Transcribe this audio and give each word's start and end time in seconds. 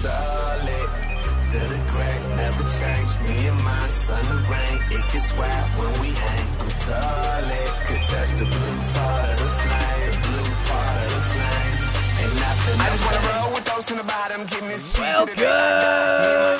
Solid 0.00 0.88
to 1.52 1.58
the 1.58 1.80
crack, 1.88 2.20
never 2.36 2.64
change. 2.80 3.10
Me 3.28 3.48
and 3.48 3.62
my 3.62 3.86
son, 3.86 4.24
the 4.34 4.40
rain, 4.48 4.80
it 4.96 5.12
gets 5.12 5.36
wet 5.36 5.64
when 5.78 5.92
we 6.00 6.08
hang. 6.08 6.60
I'm 6.60 6.70
solid, 6.70 7.68
could 7.84 8.02
touch 8.08 8.30
the 8.30 8.46
blue 8.46 8.78
part 8.96 9.28
of 9.28 9.38
the 9.38 9.50
flame, 9.60 10.12
the 10.12 10.18
blue 10.24 10.54
part 10.70 11.04
of 11.04 11.10
the 11.12 11.22
flame. 11.32 11.76
Ain't 12.20 12.34
nothing. 12.34 12.80
I 12.80 12.86
just 12.86 13.04
wanna 13.04 13.28
roll 13.28 13.52
with 13.52 13.64
those 13.66 13.90
in 13.90 13.98
the 13.98 14.04
bottom, 14.04 14.46
getting 14.46 14.68
this 14.68 14.94
cheese. 14.94 15.00
Welcome 15.00 15.36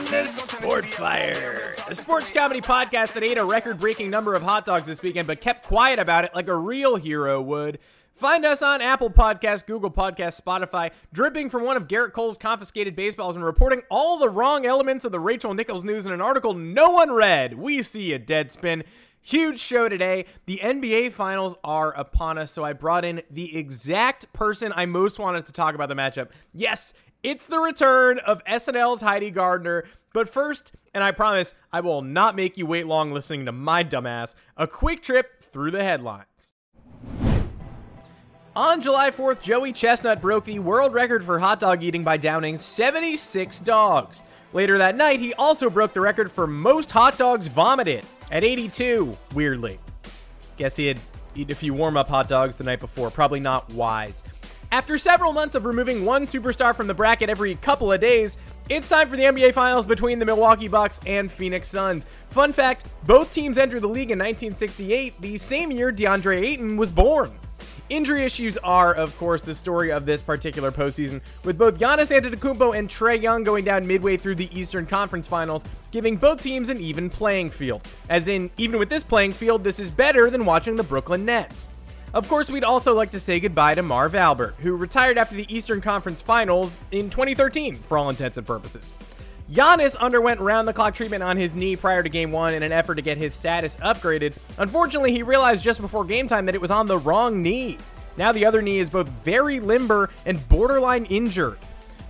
to 0.04 0.28
Sport 0.28 0.84
Fire, 0.84 1.72
a 1.88 1.94
sports 1.94 2.30
comedy 2.30 2.60
podcast 2.60 3.14
that 3.14 3.22
ate 3.22 3.38
a 3.38 3.44
record 3.44 3.78
breaking 3.78 4.10
number 4.10 4.34
of 4.34 4.42
hot 4.42 4.66
dogs 4.66 4.86
this 4.86 5.00
weekend, 5.00 5.26
but 5.26 5.40
kept 5.40 5.64
quiet 5.64 5.98
about 5.98 6.24
it 6.24 6.34
like 6.34 6.48
a 6.48 6.56
real 6.56 6.96
hero 6.96 7.40
would. 7.40 7.78
Find 8.20 8.44
us 8.44 8.60
on 8.60 8.82
Apple 8.82 9.08
Podcasts, 9.08 9.64
Google 9.64 9.90
Podcasts, 9.90 10.38
Spotify, 10.42 10.90
dripping 11.10 11.48
from 11.48 11.64
one 11.64 11.78
of 11.78 11.88
Gerrit 11.88 12.12
Cole's 12.12 12.36
confiscated 12.36 12.94
baseballs 12.94 13.34
and 13.34 13.42
reporting 13.42 13.80
all 13.90 14.18
the 14.18 14.28
wrong 14.28 14.66
elements 14.66 15.06
of 15.06 15.12
the 15.12 15.18
Rachel 15.18 15.54
Nichols 15.54 15.84
news 15.84 16.04
in 16.04 16.12
an 16.12 16.20
article 16.20 16.52
no 16.52 16.90
one 16.90 17.10
read. 17.10 17.54
We 17.54 17.82
see 17.82 18.12
a 18.12 18.18
Deadspin. 18.18 18.84
Huge 19.22 19.58
show 19.58 19.88
today. 19.88 20.26
The 20.44 20.60
NBA 20.62 21.14
Finals 21.14 21.56
are 21.64 21.92
upon 21.92 22.36
us, 22.36 22.52
so 22.52 22.62
I 22.62 22.74
brought 22.74 23.06
in 23.06 23.22
the 23.30 23.56
exact 23.56 24.30
person 24.34 24.74
I 24.76 24.84
most 24.84 25.18
wanted 25.18 25.46
to 25.46 25.52
talk 25.52 25.74
about 25.74 25.88
the 25.88 25.94
matchup. 25.94 26.28
Yes, 26.52 26.92
it's 27.22 27.46
the 27.46 27.58
return 27.58 28.18
of 28.18 28.44
SNL's 28.44 29.00
Heidi 29.00 29.30
Gardner. 29.30 29.84
But 30.12 30.28
first, 30.28 30.72
and 30.92 31.02
I 31.02 31.12
promise 31.12 31.54
I 31.72 31.80
will 31.80 32.02
not 32.02 32.36
make 32.36 32.58
you 32.58 32.66
wait 32.66 32.86
long 32.86 33.12
listening 33.12 33.46
to 33.46 33.52
my 33.52 33.82
dumbass, 33.82 34.34
a 34.58 34.66
quick 34.66 35.02
trip 35.02 35.42
through 35.42 35.70
the 35.70 35.82
headlines. 35.82 36.26
On 38.56 38.82
July 38.82 39.12
4th, 39.12 39.42
Joey 39.42 39.72
Chestnut 39.72 40.20
broke 40.20 40.44
the 40.44 40.58
world 40.58 40.92
record 40.92 41.24
for 41.24 41.38
hot 41.38 41.60
dog 41.60 41.84
eating 41.84 42.02
by 42.02 42.16
downing 42.16 42.58
76 42.58 43.60
dogs. 43.60 44.24
Later 44.52 44.76
that 44.78 44.96
night, 44.96 45.20
he 45.20 45.32
also 45.34 45.70
broke 45.70 45.92
the 45.92 46.00
record 46.00 46.32
for 46.32 46.48
most 46.48 46.90
hot 46.90 47.16
dogs 47.16 47.46
vomited 47.46 48.04
at 48.32 48.42
82, 48.42 49.16
weirdly. 49.36 49.78
Guess 50.56 50.74
he 50.74 50.86
had 50.86 50.98
eaten 51.36 51.52
a 51.52 51.54
few 51.54 51.72
warm 51.72 51.96
up 51.96 52.08
hot 52.08 52.28
dogs 52.28 52.56
the 52.56 52.64
night 52.64 52.80
before. 52.80 53.08
Probably 53.12 53.38
not 53.38 53.72
wise. 53.72 54.24
After 54.72 54.98
several 54.98 55.32
months 55.32 55.54
of 55.54 55.64
removing 55.64 56.04
one 56.04 56.26
superstar 56.26 56.74
from 56.74 56.88
the 56.88 56.94
bracket 56.94 57.30
every 57.30 57.54
couple 57.54 57.92
of 57.92 58.00
days, 58.00 58.36
it's 58.68 58.88
time 58.88 59.08
for 59.08 59.16
the 59.16 59.24
NBA 59.24 59.54
Finals 59.54 59.86
between 59.86 60.18
the 60.18 60.24
Milwaukee 60.24 60.68
Bucks 60.68 60.98
and 61.06 61.30
Phoenix 61.30 61.68
Suns. 61.68 62.04
Fun 62.30 62.52
fact 62.52 62.86
both 63.06 63.32
teams 63.32 63.58
entered 63.58 63.82
the 63.82 63.88
league 63.88 64.10
in 64.10 64.18
1968, 64.18 65.20
the 65.20 65.38
same 65.38 65.70
year 65.70 65.92
DeAndre 65.92 66.42
Ayton 66.42 66.76
was 66.76 66.90
born. 66.90 67.39
Injury 67.90 68.24
issues 68.24 68.56
are, 68.58 68.94
of 68.94 69.18
course, 69.18 69.42
the 69.42 69.52
story 69.52 69.90
of 69.90 70.06
this 70.06 70.22
particular 70.22 70.70
postseason, 70.70 71.20
with 71.42 71.58
both 71.58 71.76
Giannis 71.76 72.16
Antetokounmpo 72.16 72.78
and 72.78 72.88
Trae 72.88 73.20
Young 73.20 73.42
going 73.42 73.64
down 73.64 73.84
midway 73.84 74.16
through 74.16 74.36
the 74.36 74.48
Eastern 74.56 74.86
Conference 74.86 75.26
Finals, 75.26 75.64
giving 75.90 76.16
both 76.16 76.40
teams 76.40 76.68
an 76.68 76.78
even 76.78 77.10
playing 77.10 77.50
field. 77.50 77.82
As 78.08 78.28
in, 78.28 78.48
even 78.56 78.78
with 78.78 78.90
this 78.90 79.02
playing 79.02 79.32
field, 79.32 79.64
this 79.64 79.80
is 79.80 79.90
better 79.90 80.30
than 80.30 80.44
watching 80.44 80.76
the 80.76 80.84
Brooklyn 80.84 81.24
Nets. 81.24 81.66
Of 82.14 82.28
course, 82.28 82.48
we'd 82.48 82.62
also 82.62 82.94
like 82.94 83.10
to 83.10 83.18
say 83.18 83.40
goodbye 83.40 83.74
to 83.74 83.82
Marv 83.82 84.14
Albert, 84.14 84.54
who 84.60 84.76
retired 84.76 85.18
after 85.18 85.34
the 85.34 85.52
Eastern 85.52 85.80
Conference 85.80 86.22
Finals 86.22 86.78
in 86.92 87.10
2013, 87.10 87.74
for 87.74 87.98
all 87.98 88.08
intents 88.08 88.38
and 88.38 88.46
purposes. 88.46 88.92
Giannis 89.50 89.96
underwent 89.96 90.38
round 90.38 90.68
the 90.68 90.72
clock 90.72 90.94
treatment 90.94 91.24
on 91.24 91.36
his 91.36 91.52
knee 91.52 91.74
prior 91.74 92.04
to 92.04 92.08
game 92.08 92.30
one 92.30 92.54
in 92.54 92.62
an 92.62 92.70
effort 92.70 92.94
to 92.94 93.02
get 93.02 93.18
his 93.18 93.34
status 93.34 93.76
upgraded. 93.78 94.36
Unfortunately, 94.58 95.10
he 95.10 95.24
realized 95.24 95.64
just 95.64 95.80
before 95.80 96.04
game 96.04 96.28
time 96.28 96.46
that 96.46 96.54
it 96.54 96.60
was 96.60 96.70
on 96.70 96.86
the 96.86 96.98
wrong 96.98 97.42
knee. 97.42 97.76
Now 98.16 98.30
the 98.30 98.44
other 98.44 98.62
knee 98.62 98.78
is 98.78 98.88
both 98.88 99.08
very 99.24 99.58
limber 99.58 100.10
and 100.24 100.48
borderline 100.48 101.04
injured. 101.06 101.58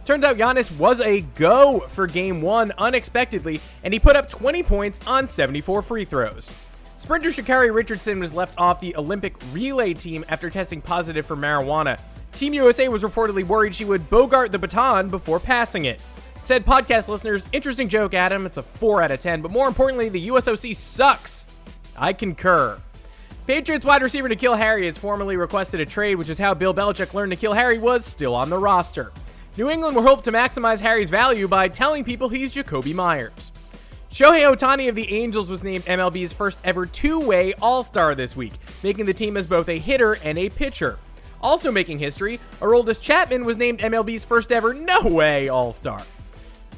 Turns 0.04 0.22
out 0.22 0.36
Giannis 0.36 0.76
was 0.76 1.00
a 1.00 1.22
go 1.22 1.86
for 1.94 2.06
game 2.06 2.42
one 2.42 2.72
unexpectedly, 2.76 3.60
and 3.84 3.94
he 3.94 4.00
put 4.00 4.16
up 4.16 4.28
20 4.28 4.62
points 4.62 5.00
on 5.06 5.26
74 5.26 5.80
free 5.80 6.04
throws. 6.04 6.50
Sprinter 6.98 7.30
Sha'Carri 7.30 7.72
Richardson 7.72 8.20
was 8.20 8.34
left 8.34 8.58
off 8.58 8.80
the 8.80 8.94
Olympic 8.96 9.34
relay 9.52 9.94
team 9.94 10.26
after 10.28 10.50
testing 10.50 10.82
positive 10.82 11.24
for 11.24 11.36
marijuana. 11.36 11.98
Team 12.32 12.54
USA 12.54 12.88
was 12.88 13.02
reportedly 13.02 13.46
worried 13.46 13.74
she 13.74 13.84
would 13.84 14.08
bogart 14.10 14.52
the 14.52 14.58
baton 14.58 15.08
before 15.08 15.40
passing 15.40 15.86
it. 15.86 16.02
Said 16.42 16.66
podcast 16.66 17.06
listeners, 17.06 17.44
interesting 17.52 17.88
joke, 17.88 18.12
Adam. 18.12 18.44
It's 18.44 18.56
a 18.56 18.62
4 18.62 19.02
out 19.02 19.10
of 19.12 19.20
10, 19.20 19.40
but 19.40 19.52
more 19.52 19.68
importantly, 19.68 20.08
the 20.08 20.28
USOC 20.28 20.74
sucks. 20.74 21.46
I 21.96 22.12
concur. 22.12 22.80
Patriots 23.46 23.84
wide 23.84 24.02
receiver 24.02 24.28
N'Keal 24.28 24.56
Harry 24.56 24.86
has 24.86 24.98
formally 24.98 25.36
requested 25.36 25.80
a 25.80 25.86
trade, 25.86 26.16
which 26.16 26.28
is 26.28 26.38
how 26.38 26.54
Bill 26.54 26.74
Belichick 26.74 27.14
learned 27.14 27.32
N'Keal 27.32 27.54
Harry 27.54 27.78
was 27.78 28.04
still 28.04 28.34
on 28.34 28.50
the 28.50 28.58
roster. 28.58 29.12
New 29.56 29.70
England 29.70 29.94
will 29.94 30.02
hope 30.02 30.24
to 30.24 30.32
maximize 30.32 30.80
Harry's 30.80 31.10
value 31.10 31.46
by 31.46 31.68
telling 31.68 32.02
people 32.04 32.28
he's 32.28 32.52
Jakobi 32.52 32.94
Meyers. 32.94 33.52
Shohei 34.12 34.48
Ohtani 34.52 34.88
of 34.88 34.96
the 34.96 35.12
Angels 35.12 35.48
was 35.48 35.62
named 35.62 35.84
MLB's 35.84 36.32
first 36.32 36.58
ever 36.64 36.84
two 36.84 37.20
way 37.20 37.52
All 37.62 37.84
Star 37.84 38.14
this 38.16 38.34
week, 38.34 38.54
making 38.82 39.06
the 39.06 39.14
team 39.14 39.36
as 39.36 39.46
both 39.46 39.68
a 39.68 39.78
hitter 39.78 40.14
and 40.24 40.36
a 40.36 40.48
pitcher. 40.48 40.98
Also 41.40 41.70
making 41.70 41.98
history, 41.98 42.40
Aroldis 42.60 43.00
Chapman 43.00 43.44
was 43.44 43.56
named 43.56 43.78
MLB's 43.78 44.24
first 44.24 44.50
ever 44.50 44.74
no 44.74 45.00
way 45.02 45.48
All 45.48 45.72
Star. 45.72 46.02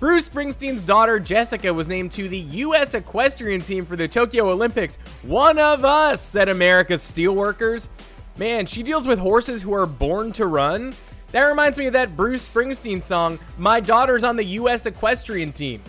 Bruce 0.02 0.28
Springsteen's 0.28 0.82
daughter 0.82 1.20
Jessica 1.20 1.72
was 1.72 1.86
named 1.86 2.10
to 2.10 2.28
the 2.28 2.40
U.S. 2.40 2.92
equestrian 2.92 3.60
team 3.60 3.86
for 3.86 3.94
the 3.94 4.08
Tokyo 4.08 4.50
Olympics. 4.50 4.96
One 5.22 5.60
of 5.60 5.84
us, 5.84 6.20
said 6.20 6.48
America's 6.48 7.02
steelworkers. 7.02 7.88
Man, 8.36 8.66
she 8.66 8.82
deals 8.82 9.06
with 9.06 9.20
horses 9.20 9.62
who 9.62 9.72
are 9.72 9.86
born 9.86 10.32
to 10.32 10.46
run. 10.46 10.92
That 11.30 11.44
reminds 11.44 11.78
me 11.78 11.86
of 11.86 11.92
that 11.92 12.16
Bruce 12.16 12.48
Springsteen 12.48 13.00
song, 13.00 13.38
My 13.56 13.78
Daughter's 13.78 14.24
on 14.24 14.34
the 14.34 14.44
U.S. 14.44 14.86
equestrian 14.86 15.52
team. 15.52 15.80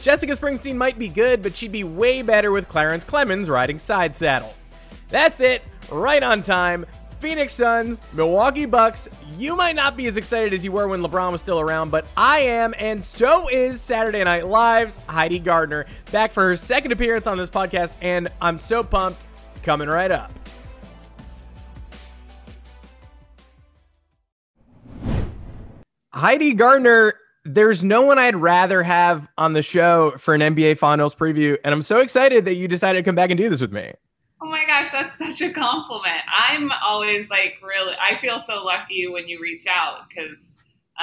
Jessica 0.00 0.32
Springsteen 0.32 0.74
might 0.74 0.98
be 0.98 1.06
good, 1.06 1.44
but 1.44 1.54
she'd 1.54 1.70
be 1.70 1.84
way 1.84 2.22
better 2.22 2.50
with 2.50 2.68
Clarence 2.68 3.04
Clemons 3.04 3.48
riding 3.48 3.78
side 3.78 4.16
saddle. 4.16 4.52
That's 5.06 5.38
it, 5.38 5.62
right 5.92 6.24
on 6.24 6.42
time. 6.42 6.86
Phoenix 7.22 7.54
Suns, 7.54 8.00
Milwaukee 8.14 8.66
Bucks. 8.66 9.08
You 9.38 9.54
might 9.54 9.76
not 9.76 9.96
be 9.96 10.08
as 10.08 10.16
excited 10.16 10.52
as 10.52 10.64
you 10.64 10.72
were 10.72 10.88
when 10.88 11.02
LeBron 11.02 11.30
was 11.30 11.40
still 11.40 11.60
around, 11.60 11.90
but 11.90 12.04
I 12.16 12.40
am, 12.40 12.74
and 12.76 13.02
so 13.02 13.46
is 13.46 13.80
Saturday 13.80 14.24
Night 14.24 14.48
Live's 14.48 14.96
Heidi 15.06 15.38
Gardner, 15.38 15.86
back 16.10 16.32
for 16.32 16.42
her 16.42 16.56
second 16.56 16.90
appearance 16.90 17.28
on 17.28 17.38
this 17.38 17.48
podcast, 17.48 17.92
and 18.02 18.28
I'm 18.40 18.58
so 18.58 18.82
pumped. 18.82 19.24
Coming 19.62 19.88
right 19.88 20.10
up. 20.10 20.32
Heidi 26.12 26.54
Gardner, 26.54 27.14
there's 27.44 27.84
no 27.84 28.02
one 28.02 28.18
I'd 28.18 28.34
rather 28.34 28.82
have 28.82 29.28
on 29.38 29.52
the 29.52 29.62
show 29.62 30.14
for 30.18 30.34
an 30.34 30.40
NBA 30.40 30.78
Finals 30.78 31.14
preview, 31.14 31.56
and 31.64 31.72
I'm 31.72 31.82
so 31.82 31.98
excited 31.98 32.44
that 32.46 32.54
you 32.54 32.66
decided 32.66 32.98
to 32.98 33.04
come 33.04 33.14
back 33.14 33.30
and 33.30 33.38
do 33.38 33.48
this 33.48 33.60
with 33.60 33.72
me. 33.72 33.92
Oh 34.42 34.48
my 34.48 34.64
gosh, 34.66 34.90
that's 34.90 35.16
such 35.18 35.40
a 35.40 35.52
compliment. 35.52 36.22
I'm 36.36 36.70
always 36.84 37.30
like 37.30 37.54
really, 37.62 37.94
I 37.94 38.20
feel 38.20 38.42
so 38.44 38.64
lucky 38.64 39.06
when 39.06 39.28
you 39.28 39.40
reach 39.40 39.66
out 39.68 40.08
because 40.08 40.36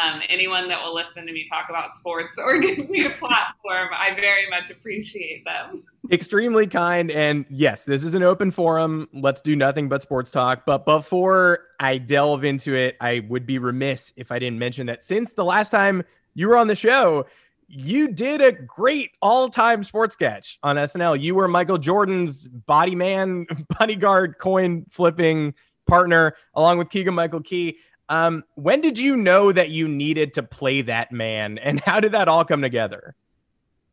um, 0.01 0.21
anyone 0.27 0.67
that 0.67 0.83
will 0.83 0.93
listen 0.93 1.25
to 1.25 1.31
me 1.31 1.47
talk 1.49 1.67
about 1.69 1.95
sports 1.95 2.37
or 2.37 2.57
give 2.59 2.89
me 2.89 3.05
a 3.05 3.09
platform, 3.11 3.89
I 3.93 4.13
very 4.19 4.49
much 4.49 4.69
appreciate 4.69 5.45
them. 5.45 5.83
Extremely 6.11 6.67
kind. 6.67 7.11
And 7.11 7.45
yes, 7.49 7.85
this 7.85 8.03
is 8.03 8.13
an 8.13 8.23
open 8.23 8.51
forum. 8.51 9.07
Let's 9.13 9.39
do 9.39 9.55
nothing 9.55 9.87
but 9.87 10.01
sports 10.01 10.31
talk. 10.31 10.65
But 10.65 10.83
before 10.83 11.59
I 11.79 11.97
delve 11.97 12.43
into 12.43 12.75
it, 12.75 12.97
I 12.99 13.21
would 13.29 13.45
be 13.45 13.57
remiss 13.57 14.11
if 14.17 14.33
I 14.33 14.39
didn't 14.39 14.59
mention 14.59 14.87
that 14.87 15.01
since 15.01 15.33
the 15.33 15.45
last 15.45 15.69
time 15.69 16.03
you 16.33 16.49
were 16.49 16.57
on 16.57 16.67
the 16.67 16.75
show, 16.75 17.25
you 17.69 18.07
did 18.07 18.41
a 18.41 18.51
great 18.51 19.11
all-time 19.21 19.83
sports 19.83 20.13
sketch 20.13 20.57
on 20.63 20.75
SNL. 20.75 21.21
You 21.21 21.35
were 21.35 21.47
Michael 21.47 21.77
Jordan's 21.77 22.47
body 22.47 22.95
man, 22.95 23.45
bodyguard, 23.79 24.39
coin 24.39 24.85
flipping 24.89 25.53
partner, 25.87 26.35
along 26.55 26.79
with 26.79 26.89
Keegan 26.89 27.13
Michael 27.13 27.41
Key. 27.41 27.77
Um, 28.09 28.43
when 28.55 28.81
did 28.81 28.97
you 28.97 29.15
know 29.15 29.51
that 29.51 29.69
you 29.69 29.87
needed 29.87 30.33
to 30.33 30.43
play 30.43 30.81
that 30.81 31.11
man, 31.11 31.59
and 31.59 31.79
how 31.79 31.99
did 31.99 32.11
that 32.13 32.27
all 32.27 32.43
come 32.43 32.61
together? 32.61 33.15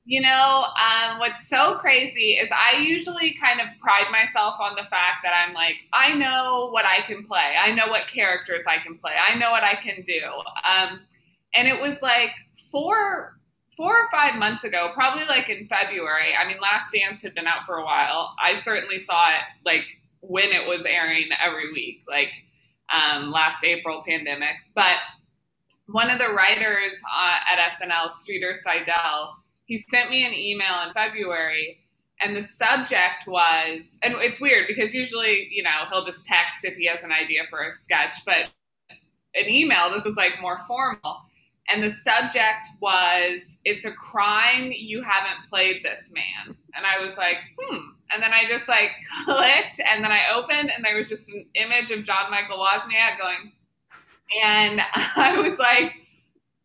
You 0.08 0.22
know, 0.22 0.64
um, 0.80 1.18
what's 1.18 1.48
so 1.48 1.74
crazy 1.74 2.38
is 2.40 2.48
I 2.52 2.78
usually 2.78 3.36
kind 3.40 3.60
of 3.60 3.66
pride 3.80 4.06
myself 4.12 4.54
on 4.60 4.76
the 4.76 4.84
fact 4.88 5.24
that 5.24 5.32
I'm 5.34 5.52
like, 5.52 5.74
I 5.92 6.14
know 6.14 6.68
what 6.70 6.84
I 6.86 7.02
can 7.04 7.26
play. 7.26 7.56
I 7.60 7.72
know 7.72 7.88
what 7.88 8.06
characters 8.06 8.62
I 8.68 8.76
can 8.82 8.96
play. 8.98 9.12
I 9.20 9.36
know 9.36 9.50
what 9.50 9.64
I 9.64 9.74
can 9.74 10.04
do. 10.06 10.22
Um, 10.64 11.00
and 11.56 11.66
it 11.66 11.80
was 11.80 12.00
like 12.02 12.30
four, 12.70 13.36
four 13.76 13.94
or 13.94 14.08
five 14.10 14.36
months 14.36 14.64
ago, 14.64 14.90
probably 14.94 15.24
like 15.26 15.48
in 15.48 15.68
February. 15.68 16.34
I 16.34 16.46
mean, 16.46 16.58
Last 16.60 16.92
Dance 16.92 17.20
had 17.22 17.34
been 17.34 17.46
out 17.46 17.66
for 17.66 17.76
a 17.76 17.84
while. 17.84 18.34
I 18.42 18.60
certainly 18.60 18.98
saw 19.04 19.28
it 19.30 19.42
like 19.64 19.82
when 20.20 20.50
it 20.52 20.66
was 20.66 20.84
airing 20.86 21.28
every 21.44 21.72
week, 21.72 22.02
like 22.08 22.30
um, 22.92 23.30
last 23.30 23.62
April 23.62 24.02
pandemic. 24.06 24.56
But 24.74 24.96
one 25.86 26.10
of 26.10 26.18
the 26.18 26.32
writers 26.32 26.94
uh, 27.04 27.38
at 27.52 27.78
SNL, 27.78 28.10
Streeter 28.12 28.54
Seidel, 28.54 29.36
he 29.66 29.76
sent 29.76 30.10
me 30.10 30.24
an 30.24 30.32
email 30.32 30.82
in 30.86 30.92
February 30.94 31.78
and 32.20 32.36
the 32.36 32.42
subject 32.42 33.26
was 33.26 33.80
and 34.02 34.14
it's 34.18 34.40
weird 34.40 34.66
because 34.66 34.94
usually 34.94 35.48
you 35.50 35.62
know 35.62 35.84
he'll 35.90 36.04
just 36.04 36.24
text 36.24 36.64
if 36.64 36.74
he 36.76 36.86
has 36.86 37.02
an 37.02 37.12
idea 37.12 37.42
for 37.50 37.60
a 37.60 37.74
sketch 37.74 38.14
but 38.24 38.48
an 39.34 39.48
email 39.48 39.92
this 39.92 40.06
is 40.06 40.16
like 40.16 40.32
more 40.40 40.60
formal 40.66 41.20
and 41.68 41.82
the 41.82 41.94
subject 42.04 42.68
was 42.80 43.40
it's 43.64 43.84
a 43.84 43.90
crime 43.90 44.72
you 44.72 45.02
haven't 45.02 45.48
played 45.50 45.82
this 45.82 46.10
man 46.12 46.56
and 46.74 46.86
i 46.86 47.02
was 47.02 47.16
like 47.16 47.38
hmm 47.58 47.78
and 48.10 48.22
then 48.22 48.32
i 48.32 48.44
just 48.48 48.68
like 48.68 48.90
clicked 49.24 49.80
and 49.80 50.02
then 50.02 50.12
i 50.12 50.20
opened 50.34 50.70
and 50.74 50.84
there 50.84 50.96
was 50.96 51.08
just 51.08 51.28
an 51.28 51.44
image 51.54 51.90
of 51.90 52.04
john 52.04 52.30
michael 52.30 52.58
wozniak 52.58 53.18
going 53.18 53.52
and 54.42 54.80
i 54.94 55.36
was 55.40 55.58
like 55.58 55.92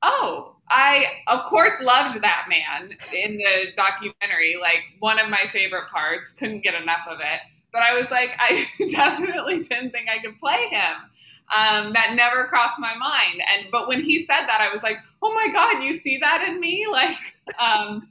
oh 0.03 0.55
I, 0.71 1.03
of 1.27 1.43
course, 1.43 1.73
loved 1.81 2.21
that 2.23 2.45
man 2.47 2.91
in 3.13 3.37
the 3.37 3.73
documentary. 3.75 4.57
Like, 4.59 4.79
one 4.99 5.19
of 5.19 5.29
my 5.29 5.43
favorite 5.51 5.89
parts, 5.91 6.31
couldn't 6.31 6.63
get 6.63 6.81
enough 6.81 7.05
of 7.09 7.19
it. 7.19 7.41
But 7.73 7.83
I 7.83 7.93
was 7.93 8.09
like, 8.09 8.31
I 8.39 8.67
definitely 8.89 9.59
didn't 9.59 9.91
think 9.91 10.07
I 10.09 10.21
could 10.23 10.39
play 10.39 10.67
him. 10.69 10.93
Um, 11.55 11.93
that 11.93 12.13
never 12.15 12.47
crossed 12.47 12.79
my 12.79 12.95
mind. 12.95 13.41
And 13.41 13.71
but 13.71 13.87
when 13.87 14.01
he 14.01 14.25
said 14.25 14.45
that, 14.47 14.61
I 14.61 14.73
was 14.73 14.83
like, 14.83 14.97
oh 15.21 15.33
my 15.33 15.49
god, 15.51 15.83
you 15.83 15.93
see 15.93 16.17
that 16.19 16.43
in 16.47 16.59
me? 16.59 16.85
Like, 16.91 17.17
um, 17.59 18.07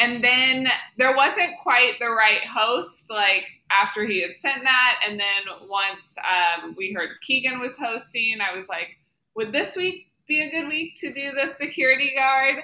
and 0.00 0.22
then 0.22 0.68
there 0.96 1.16
wasn't 1.16 1.58
quite 1.62 1.94
the 1.98 2.10
right 2.10 2.44
host. 2.44 3.10
Like 3.10 3.44
after 3.70 4.06
he 4.06 4.20
had 4.22 4.32
sent 4.40 4.62
that, 4.64 5.00
and 5.06 5.18
then 5.18 5.68
once 5.68 6.02
um, 6.18 6.74
we 6.76 6.92
heard 6.92 7.10
Keegan 7.22 7.58
was 7.58 7.72
hosting, 7.80 8.38
I 8.40 8.56
was 8.56 8.68
like, 8.68 8.88
would 9.34 9.52
this 9.52 9.74
week 9.76 10.08
be 10.28 10.42
a 10.42 10.50
good 10.50 10.68
week 10.68 10.94
to 10.98 11.12
do 11.12 11.32
the 11.32 11.52
security 11.58 12.12
guard. 12.14 12.62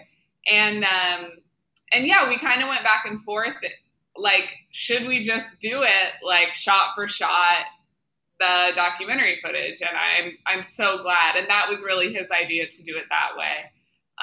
And 0.51 0.85
um, 0.85 1.31
and 1.93 2.07
yeah, 2.07 2.29
we 2.29 2.39
kind 2.39 2.63
of 2.63 2.69
went 2.69 2.85
back 2.85 3.05
and 3.07 3.25
forth. 3.25 3.57
Like, 4.17 4.51
should 4.71 5.07
we 5.07 5.25
just 5.25 5.59
do 5.59 5.83
it 5.83 6.13
like 6.23 6.55
shot 6.55 6.91
for 6.95 7.09
shot 7.09 7.65
the 8.39 8.69
documentary 8.75 9.37
footage? 9.43 9.81
And 9.81 9.97
I'm 9.97 10.33
I'm 10.47 10.65
so 10.65 11.03
glad. 11.03 11.37
And 11.37 11.49
that 11.49 11.69
was 11.69 11.83
really 11.83 12.13
his 12.13 12.31
idea 12.31 12.69
to 12.71 12.83
do 12.83 12.97
it 12.97 13.05
that 13.11 13.37
way. 13.39 13.71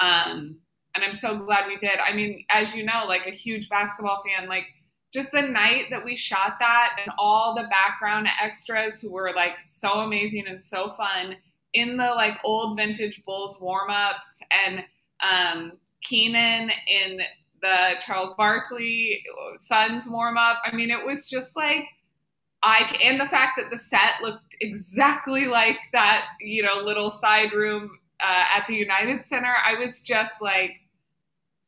Um, 0.00 0.56
and 0.94 1.04
I'm 1.04 1.14
so 1.14 1.38
glad 1.38 1.66
we 1.66 1.76
did. 1.76 1.98
I 2.06 2.14
mean, 2.14 2.44
as 2.50 2.74
you 2.74 2.84
know, 2.84 3.04
like 3.06 3.26
a 3.26 3.30
huge 3.30 3.68
basketball 3.68 4.22
fan, 4.24 4.48
like 4.48 4.66
just 5.12 5.30
the 5.32 5.42
night 5.42 5.86
that 5.90 6.04
we 6.04 6.16
shot 6.16 6.54
that 6.58 6.96
and 7.02 7.12
all 7.18 7.54
the 7.54 7.68
background 7.68 8.26
extras 8.42 9.00
who 9.00 9.10
were 9.10 9.32
like 9.34 9.52
so 9.66 9.88
amazing 10.00 10.44
and 10.48 10.62
so 10.62 10.94
fun 10.96 11.36
in 11.74 11.96
the 11.96 12.10
like 12.14 12.38
old 12.44 12.76
vintage 12.76 13.22
Bulls 13.24 13.58
warm 13.60 13.90
ups 13.90 14.26
and 14.66 14.84
um, 15.22 15.72
Keenan 16.02 16.70
in 16.88 17.20
the 17.60 17.92
Charles 18.04 18.34
Barkley 18.34 19.22
Suns 19.60 20.08
warm 20.08 20.36
up. 20.36 20.58
I 20.64 20.74
mean, 20.74 20.90
it 20.90 21.04
was 21.04 21.28
just 21.28 21.54
like 21.56 21.84
I 22.62 22.96
and 23.02 23.20
the 23.20 23.28
fact 23.28 23.58
that 23.58 23.70
the 23.70 23.76
set 23.76 24.22
looked 24.22 24.56
exactly 24.60 25.46
like 25.46 25.78
that, 25.92 26.26
you 26.40 26.62
know, 26.62 26.76
little 26.76 27.10
side 27.10 27.52
room 27.52 27.98
uh, 28.20 28.44
at 28.56 28.66
the 28.66 28.74
United 28.74 29.24
Center. 29.26 29.54
I 29.64 29.74
was 29.74 30.00
just 30.00 30.32
like, 30.40 30.72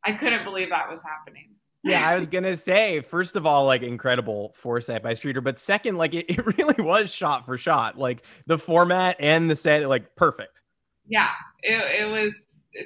I 0.05 0.13
couldn't 0.13 0.45
believe 0.45 0.71
that 0.71 0.89
was 0.89 1.01
happening 1.03 1.55
yeah, 1.85 2.09
I 2.09 2.17
was 2.17 2.27
gonna 2.27 2.57
say, 2.57 3.01
first 3.01 3.37
of 3.37 3.45
all, 3.45 3.67
like 3.67 3.83
incredible 3.83 4.55
foresight 4.57 5.03
by 5.03 5.15
Streeter, 5.15 5.43
but 5.43 5.59
second, 5.59 5.99
like 5.99 6.15
it, 6.15 6.27
it 6.29 6.59
really 6.59 6.83
was 6.83 7.13
shot 7.13 7.45
for 7.45 7.59
shot, 7.59 7.99
like 7.99 8.25
the 8.47 8.59
format 8.59 9.17
and 9.21 9.51
the 9.51 9.57
set, 9.57 9.87
like 9.89 10.17
perfect. 10.17 10.63
Yeah, 11.07 11.31
it, 11.63 12.03
it 12.03 12.11
was 12.11 12.33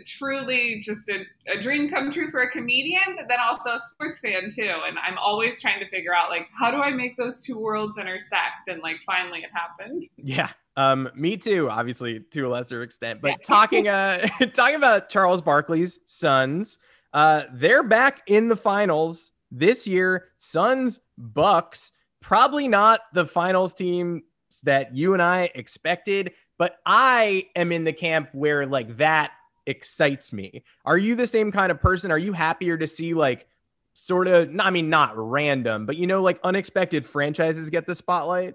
truly 0.04 0.80
just 0.82 1.08
a, 1.08 1.24
a 1.52 1.60
dream 1.60 1.88
come 1.88 2.10
true 2.12 2.30
for 2.30 2.42
a 2.42 2.50
comedian, 2.50 3.16
but 3.16 3.26
then 3.28 3.38
also 3.40 3.70
a 3.70 3.80
sports 3.92 4.20
fan 4.20 4.50
too. 4.54 4.74
And 4.86 4.98
I'm 4.98 5.18
always 5.18 5.60
trying 5.60 5.80
to 5.80 5.88
figure 5.88 6.14
out 6.14 6.30
like 6.30 6.48
how 6.58 6.70
do 6.70 6.78
I 6.78 6.90
make 6.90 7.16
those 7.16 7.42
two 7.42 7.58
worlds 7.58 7.98
intersect? 7.98 8.68
And 8.68 8.82
like 8.82 8.96
finally 9.06 9.40
it 9.40 9.50
happened. 9.52 10.08
Yeah. 10.16 10.50
Um, 10.76 11.10
me 11.14 11.36
too, 11.36 11.68
obviously 11.70 12.20
to 12.20 12.46
a 12.46 12.48
lesser 12.48 12.82
extent. 12.82 13.20
But 13.20 13.30
yeah. 13.30 13.36
talking 13.44 13.88
uh 13.88 14.26
talking 14.54 14.76
about 14.76 15.08
Charles 15.08 15.42
Barkley's 15.42 15.98
Suns. 16.06 16.78
Uh, 17.12 17.44
they're 17.54 17.82
back 17.82 18.20
in 18.26 18.48
the 18.48 18.56
finals 18.56 19.32
this 19.50 19.86
year. 19.86 20.26
Suns, 20.36 21.00
Bucks, 21.16 21.92
probably 22.20 22.68
not 22.68 23.00
the 23.14 23.26
finals 23.26 23.74
team 23.74 24.22
that 24.64 24.94
you 24.94 25.14
and 25.14 25.22
I 25.22 25.50
expected, 25.54 26.32
but 26.58 26.76
I 26.84 27.46
am 27.56 27.72
in 27.72 27.84
the 27.84 27.92
camp 27.92 28.30
where 28.32 28.66
like 28.66 28.96
that 28.98 29.32
excites 29.68 30.32
me. 30.32 30.64
Are 30.84 30.98
you 30.98 31.14
the 31.14 31.26
same 31.26 31.52
kind 31.52 31.70
of 31.70 31.80
person? 31.80 32.10
Are 32.10 32.18
you 32.18 32.32
happier 32.32 32.78
to 32.78 32.86
see 32.86 33.14
like 33.14 33.46
sort 33.94 34.28
of, 34.28 34.50
I 34.58 34.70
mean, 34.70 34.88
not 34.88 35.12
random, 35.16 35.86
but 35.86 35.96
you 35.96 36.06
know, 36.06 36.22
like 36.22 36.38
unexpected 36.44 37.06
franchises 37.06 37.70
get 37.70 37.86
the 37.86 37.94
spotlight? 37.94 38.54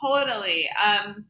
Totally. 0.00 0.68
Um, 0.82 1.24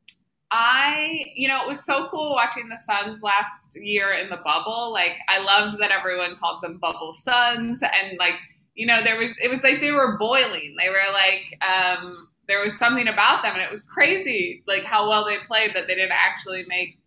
I, 0.51 1.33
you 1.35 1.49
know, 1.49 1.63
it 1.63 1.69
was 1.69 1.85
so 1.85 2.09
cool 2.11 2.33
watching 2.33 2.69
the 2.69 2.79
Suns 2.87 3.23
last 3.23 3.75
year 3.75 4.13
in 4.13 4.31
the 4.31 4.39
bubble. 4.45 4.93
Like, 4.93 5.13
I 5.29 5.41
loved 5.41 5.81
that 5.81 5.91
everyone 5.91 6.37
called 6.39 6.63
them 6.63 6.79
Bubble 6.79 7.13
Suns, 7.13 7.81
and 7.83 8.19
like, 8.19 8.35
you 8.75 8.87
know, 8.87 9.03
there 9.03 9.19
was 9.19 9.33
it 9.43 9.51
was 9.51 9.61
like 9.63 9.81
they 9.81 9.91
were 9.91 10.17
boiling. 10.17 10.77
They 10.81 10.91
were 10.91 11.13
like, 11.13 11.61
um, 11.61 12.29
there 12.47 12.61
was 12.61 12.73
something 12.79 13.09
about 13.09 13.43
them, 13.43 13.55
and 13.55 13.63
it 13.63 13.71
was 13.71 13.83
crazy, 13.85 14.63
like 14.67 14.85
how 14.85 15.09
well 15.09 15.25
they 15.25 15.39
played 15.49 15.73
that 15.75 15.89
they 15.89 15.95
didn't 15.95 16.13
actually 16.13 16.65
make 16.69 16.99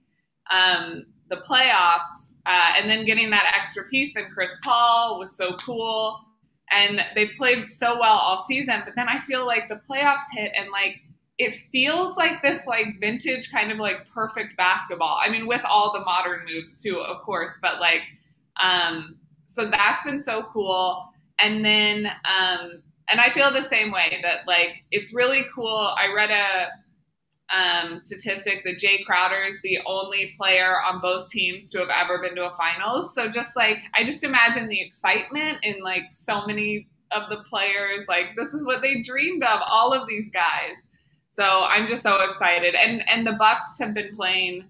um, 0.52 1.06
the 1.30 1.38
playoffs. 1.50 2.32
Uh, 2.46 2.74
and 2.78 2.90
then 2.90 3.06
getting 3.06 3.30
that 3.30 3.54
extra 3.60 3.84
piece 3.86 4.16
in 4.16 4.26
Chris 4.34 4.52
Paul 4.64 5.20
was 5.20 5.36
so 5.36 5.56
cool. 5.58 6.20
And 6.72 7.02
they've 7.16 7.32
played 7.38 7.70
so 7.70 8.00
well 8.00 8.18
all 8.18 8.46
season, 8.48 8.82
but 8.86 8.96
then 8.96 9.08
I 9.08 9.20
feel 9.20 9.46
like 9.46 9.70
the 9.70 9.82
playoffs 9.90 10.24
hit 10.34 10.52
and 10.58 10.70
like 10.70 11.02
it 11.38 11.56
feels 11.72 12.18
like 12.18 12.42
this 12.42 12.66
like 12.66 13.00
vintage 13.00 13.52
kind 13.52 13.72
of 13.72 13.78
like 13.78 14.10
perfect 14.10 14.58
basketball. 14.58 15.20
I 15.24 15.30
mean, 15.30 15.46
with 15.46 15.62
all 15.64 15.94
the 15.94 16.00
modern 16.04 16.46
moves 16.46 16.82
too, 16.82 17.00
of 17.00 17.22
course, 17.22 17.52
but 17.62 17.80
like, 17.80 18.02
um, 18.62 19.18
so 19.46 19.70
that's 19.70 20.04
been 20.04 20.24
so 20.24 20.44
cool. 20.52 21.06
And 21.40 21.64
then, 21.64 22.08
um, 22.08 22.82
and 23.10 23.22
I 23.22 23.32
feel 23.34 23.54
the 23.54 23.62
same 23.62 23.92
way 23.92 24.20
that 24.24 24.48
like 24.48 24.84
it's 24.92 25.14
really 25.14 25.46
cool. 25.54 25.94
I 25.98 26.12
read 26.14 26.32
a 26.32 26.68
um, 27.50 28.02
statistic 28.06 28.64
that 28.64 28.80
Jae 28.80 29.06
Crowder 29.06 29.44
is 29.44 29.56
the 29.64 29.80
only 29.86 30.36
player 30.38 30.82
on 30.82 31.00
both 31.02 31.30
teams 31.30 31.72
to 31.72 31.80
have 31.80 31.90
ever 31.90 32.20
been 32.20 32.36
to 32.36 32.48
a 32.48 32.58
finals. 32.58 33.14
So 33.14 33.30
just 33.30 33.56
like 33.56 33.78
I 33.96 34.04
just 34.04 34.24
imagine 34.24 34.68
the 34.68 34.82
excitement 34.82 35.60
in 35.64 35.82
like 35.82 36.04
so 36.12 36.46
many 36.46 36.88
of 37.12 37.30
the 37.30 37.44
players. 37.50 38.06
Like 38.08 38.36
this 38.36 38.54
is 38.54 38.66
what 38.66 38.82
they 38.82 39.02
dreamed 39.02 39.44
of. 39.44 39.62
All 39.70 39.94
of 39.94 40.08
these 40.08 40.30
guys. 40.32 40.76
So 41.34 41.44
I'm 41.44 41.88
just 41.88 42.04
so 42.04 42.18
excited. 42.30 42.76
And 42.76 43.08
and 43.10 43.26
the 43.26 43.34
Bucks 43.34 43.80
have 43.80 43.94
been 43.94 44.16
playing 44.16 44.66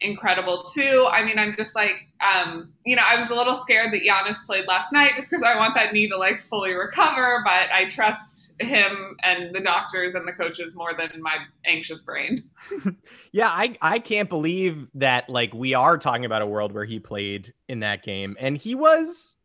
incredible 0.00 0.64
too. 0.64 1.06
I 1.10 1.24
mean, 1.24 1.38
I'm 1.38 1.54
just 1.56 1.74
like, 1.74 2.06
um, 2.20 2.72
you 2.84 2.96
know, 2.96 3.02
I 3.06 3.18
was 3.18 3.30
a 3.30 3.34
little 3.34 3.54
scared 3.54 3.92
that 3.92 4.02
Giannis 4.02 4.44
played 4.46 4.66
last 4.66 4.92
night 4.92 5.12
just 5.14 5.30
because 5.30 5.42
I 5.42 5.56
want 5.56 5.74
that 5.74 5.92
knee 5.92 6.08
to 6.08 6.16
like 6.16 6.42
fully 6.42 6.72
recover, 6.72 7.42
but 7.44 7.70
I 7.72 7.88
trust 7.88 8.39
him 8.60 9.16
and 9.22 9.54
the 9.54 9.60
doctors 9.60 10.14
and 10.14 10.26
the 10.28 10.32
coaches 10.32 10.74
more 10.76 10.92
than 10.96 11.20
my 11.20 11.36
anxious 11.66 12.02
brain. 12.02 12.44
yeah, 13.32 13.48
I 13.48 13.76
I 13.80 13.98
can't 13.98 14.28
believe 14.28 14.88
that 14.94 15.28
like 15.28 15.52
we 15.54 15.74
are 15.74 15.98
talking 15.98 16.24
about 16.24 16.42
a 16.42 16.46
world 16.46 16.72
where 16.72 16.84
he 16.84 16.98
played 16.98 17.52
in 17.68 17.80
that 17.80 18.02
game 18.02 18.36
and 18.38 18.56
he 18.56 18.74
was 18.74 19.36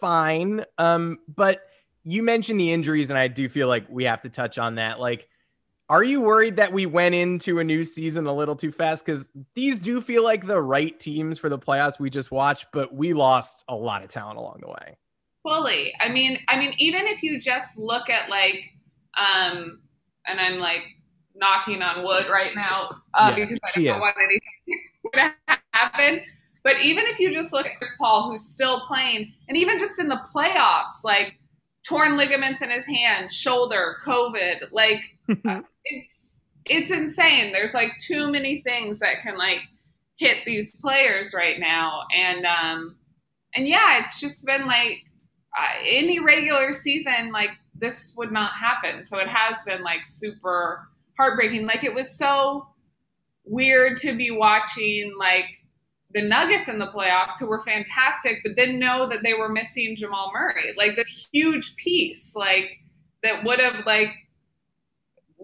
fine. 0.00 0.64
Um, 0.78 1.18
but 1.28 1.62
you 2.02 2.22
mentioned 2.22 2.60
the 2.60 2.72
injuries 2.72 3.10
and 3.10 3.18
I 3.18 3.28
do 3.28 3.48
feel 3.48 3.68
like 3.68 3.86
we 3.88 4.04
have 4.04 4.22
to 4.22 4.28
touch 4.28 4.58
on 4.58 4.74
that. 4.74 5.00
Like 5.00 5.28
are 5.88 6.02
you 6.02 6.22
worried 6.22 6.56
that 6.56 6.72
we 6.72 6.86
went 6.86 7.14
into 7.14 7.58
a 7.58 7.64
new 7.64 7.84
season 7.84 8.26
a 8.26 8.32
little 8.32 8.56
too 8.56 8.72
fast? 8.72 9.04
Because 9.04 9.28
these 9.54 9.78
do 9.78 10.00
feel 10.00 10.24
like 10.24 10.46
the 10.46 10.60
right 10.60 10.98
teams 10.98 11.38
for 11.38 11.50
the 11.50 11.58
playoffs 11.58 11.98
we 11.98 12.08
just 12.08 12.30
watched, 12.30 12.66
but 12.72 12.94
we 12.94 13.12
lost 13.12 13.64
a 13.68 13.74
lot 13.74 14.02
of 14.02 14.08
talent 14.08 14.38
along 14.38 14.60
the 14.62 14.68
way. 14.68 14.96
Fully. 15.44 15.92
I 16.00 16.08
mean, 16.08 16.38
I 16.48 16.58
mean, 16.58 16.74
even 16.78 17.06
if 17.06 17.22
you 17.22 17.38
just 17.38 17.76
look 17.76 18.10
at 18.10 18.30
like, 18.30 18.64
um, 19.16 19.80
and 20.26 20.40
I'm 20.40 20.58
like 20.58 20.82
knocking 21.36 21.82
on 21.82 22.04
wood 22.04 22.26
right 22.30 22.54
now 22.54 23.02
uh, 23.12 23.34
yeah, 23.36 23.44
because 23.44 23.58
I 23.76 23.82
don't 23.82 24.00
want 24.00 24.16
anything 24.18 24.80
to 25.14 25.58
happen. 25.72 26.20
But 26.62 26.80
even 26.80 27.04
if 27.06 27.18
you 27.18 27.32
just 27.32 27.52
look 27.52 27.66
at 27.66 27.76
Chris 27.76 27.90
Paul, 27.98 28.30
who's 28.30 28.42
still 28.42 28.80
playing, 28.80 29.34
and 29.48 29.56
even 29.56 29.78
just 29.78 29.98
in 29.98 30.08
the 30.08 30.20
playoffs, 30.34 31.04
like 31.04 31.34
torn 31.86 32.16
ligaments 32.16 32.62
in 32.62 32.70
his 32.70 32.86
hand, 32.86 33.30
shoulder, 33.30 33.96
COVID, 34.04 34.72
like 34.72 35.02
it's 35.84 36.36
it's 36.64 36.90
insane. 36.90 37.52
There's 37.52 37.74
like 37.74 37.90
too 38.00 38.30
many 38.30 38.62
things 38.62 38.98
that 39.00 39.20
can 39.22 39.36
like 39.36 39.58
hit 40.16 40.38
these 40.46 40.74
players 40.80 41.34
right 41.34 41.60
now, 41.60 42.04
and 42.16 42.46
um, 42.46 42.96
and 43.54 43.68
yeah, 43.68 44.02
it's 44.02 44.18
just 44.18 44.46
been 44.46 44.66
like 44.66 45.00
uh, 45.04 45.13
any 45.86 46.18
regular 46.20 46.74
season, 46.74 47.30
like 47.32 47.50
this 47.74 48.14
would 48.16 48.32
not 48.32 48.52
happen. 48.54 49.04
So 49.06 49.18
it 49.18 49.28
has 49.28 49.56
been 49.66 49.82
like 49.82 50.06
super 50.06 50.88
heartbreaking. 51.16 51.66
Like 51.66 51.84
it 51.84 51.94
was 51.94 52.16
so 52.16 52.68
weird 53.44 53.98
to 53.98 54.16
be 54.16 54.30
watching 54.30 55.14
like 55.18 55.44
the 56.12 56.22
Nuggets 56.22 56.68
in 56.68 56.78
the 56.78 56.86
playoffs, 56.86 57.38
who 57.40 57.46
were 57.46 57.62
fantastic, 57.62 58.38
but 58.44 58.54
then 58.56 58.78
know 58.78 59.08
that 59.08 59.22
they 59.24 59.34
were 59.34 59.48
missing 59.48 59.96
Jamal 59.96 60.30
Murray, 60.32 60.72
like 60.76 60.94
this 60.96 61.28
huge 61.32 61.74
piece, 61.76 62.34
like 62.36 62.78
that 63.24 63.42
would 63.44 63.58
have 63.58 63.84
like 63.84 64.10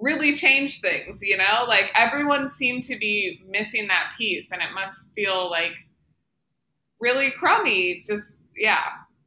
really 0.00 0.34
changed 0.34 0.80
things, 0.80 1.20
you 1.22 1.36
know? 1.36 1.64
Like 1.66 1.90
everyone 1.94 2.48
seemed 2.48 2.84
to 2.84 2.96
be 2.96 3.42
missing 3.48 3.88
that 3.88 4.12
piece, 4.16 4.46
and 4.52 4.62
it 4.62 4.68
must 4.74 5.08
feel 5.14 5.50
like 5.50 5.72
really 7.00 7.32
crummy, 7.32 8.04
just 8.06 8.24
yeah, 8.56 8.84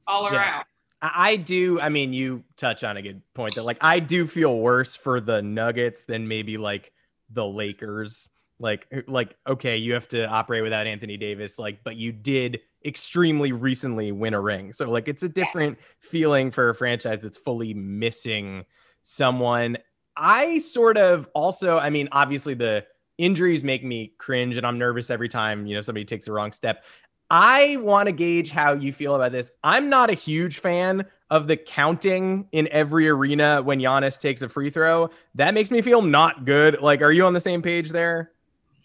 all 0.08 0.32
Yeah. 0.32 0.38
around. 0.38 0.66
I 1.04 1.36
do. 1.36 1.82
I 1.82 1.90
mean, 1.90 2.14
you 2.14 2.44
touch 2.56 2.84
on 2.86 2.96
a 2.96 3.02
good 3.02 3.22
point 3.34 3.56
that, 3.56 3.66
like, 3.66 3.78
I 3.82 4.00
do 4.00 4.26
feel 4.26 4.58
worse 4.58 4.96
for 4.96 5.20
the 5.20 5.42
Nuggets 5.42 6.06
than 6.06 6.30
maybe 6.30 6.58
like 6.58 6.94
the 7.30 7.46
Lakers. 7.46 8.30
Like, 8.58 8.88
uh, 8.96 9.02
like, 9.08 9.36
okay, 9.46 9.78
you 9.78 9.94
have 9.94 10.08
to 10.10 10.26
operate 10.26 10.64
without 10.64 10.88
Anthony 10.88 11.18
Davis, 11.18 11.60
like, 11.60 11.84
but 11.84 11.98
you 11.98 12.14
did 12.14 12.62
extremely 12.86 13.52
recently 13.52 14.14
win 14.14 14.34
a 14.34 14.40
ring. 14.40 14.72
So, 14.72 14.90
like, 14.90 15.10
it's 15.10 15.24
a 15.24 15.30
different 15.30 15.78
feeling 16.00 16.52
for 16.52 16.70
a 16.70 16.76
franchise 16.76 17.20
that's 17.22 17.38
fully 17.38 17.74
missing 17.74 18.64
someone. 19.04 19.78
I 20.16 20.60
sort 20.60 20.98
of 20.98 21.28
also, 21.34 21.78
I 21.78 21.90
mean, 21.90 22.08
obviously 22.14 22.54
the 22.54 22.86
injuries 23.18 23.64
make 23.64 23.84
me 23.84 24.14
cringe 24.18 24.58
and 24.58 24.66
I'm 24.66 24.78
nervous 24.78 25.10
every 25.10 25.30
time, 25.30 25.66
you 25.66 25.76
know, 25.76 25.82
somebody 25.82 26.06
takes 26.06 26.28
a 26.28 26.32
wrong 26.32 26.52
step. 26.52 26.84
I 27.30 27.78
want 27.78 28.08
to 28.08 28.12
gauge 28.12 28.52
how 28.52 28.74
you 28.74 28.94
feel 28.94 29.16
about 29.16 29.32
this. 29.32 29.52
I'm 29.64 29.90
not 29.90 30.10
a 30.10 30.14
huge 30.14 30.60
fan 30.60 31.06
of 31.30 31.48
the 31.48 31.58
counting 31.58 32.48
in 32.52 32.68
every 32.70 33.10
arena 33.10 33.62
when 33.62 33.80
Giannis 33.80 34.20
takes 34.20 34.42
a 34.42 34.50
free 34.50 34.70
throw. 34.70 35.10
That 35.36 35.54
makes 35.54 35.72
me 35.72 35.82
feel 35.82 36.02
not 36.02 36.46
good. 36.46 36.82
Like, 36.82 37.02
are 37.02 37.12
you 37.12 37.26
on 37.26 37.34
the 37.34 37.40
same 37.40 37.62
page 37.62 37.90
there? 37.90 38.34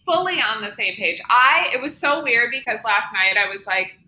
fully 0.09 0.41
on 0.41 0.63
the 0.63 0.71
same 0.71 0.95
page. 0.97 1.21
I 1.29 1.69
it 1.75 1.83
was 1.83 1.97
so 1.97 2.23
weird 2.23 2.51
because 2.51 2.79
last 2.85 3.13
night 3.13 3.37
I 3.37 3.49
was 3.55 3.65
like, 3.67 3.99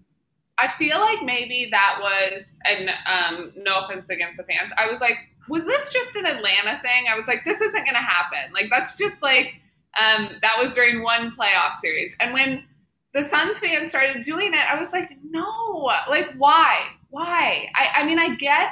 I 0.58 0.68
feel 0.68 0.98
like 0.98 1.22
maybe 1.22 1.68
that 1.70 1.98
was 2.00 2.44
and 2.64 2.90
um, 3.06 3.52
no 3.56 3.80
offense 3.80 4.06
against 4.08 4.38
the 4.38 4.44
fans. 4.44 4.72
I 4.78 4.90
was 4.90 5.00
like, 5.00 5.16
was 5.48 5.64
this 5.64 5.92
just 5.92 6.16
an 6.16 6.24
Atlanta 6.24 6.80
thing? 6.80 7.04
I 7.10 7.16
was 7.16 7.26
like, 7.26 7.44
this 7.44 7.60
isn't 7.60 7.84
gonna 7.84 7.98
happen. 7.98 8.52
Like 8.52 8.68
that's 8.70 8.96
just 8.96 9.20
like 9.22 9.60
um, 10.00 10.36
that 10.40 10.56
was 10.58 10.72
during 10.72 11.02
one 11.02 11.32
playoff 11.32 11.74
series. 11.80 12.14
And 12.18 12.32
when 12.32 12.64
the 13.14 13.24
Suns 13.24 13.58
fans 13.58 13.90
started 13.90 14.22
doing 14.22 14.54
it, 14.54 14.60
I 14.72 14.78
was 14.78 14.92
like, 14.92 15.10
no, 15.28 15.90
like 16.08 16.32
why? 16.36 16.86
Why? 17.10 17.68
I, 17.74 18.02
I 18.02 18.06
mean 18.06 18.18
I 18.18 18.34
get 18.36 18.70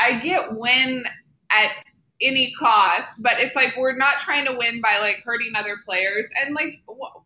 I 0.00 0.18
get 0.20 0.54
win 0.54 1.04
at 1.50 1.70
any 2.20 2.52
cost, 2.58 3.22
but 3.22 3.38
it's 3.38 3.54
like 3.56 3.76
we're 3.76 3.96
not 3.96 4.18
trying 4.18 4.46
to 4.46 4.54
win 4.56 4.80
by 4.80 4.98
like 4.98 5.22
hurting 5.24 5.52
other 5.56 5.76
players. 5.84 6.26
And 6.42 6.54
like, 6.54 6.82
wh- 6.88 7.18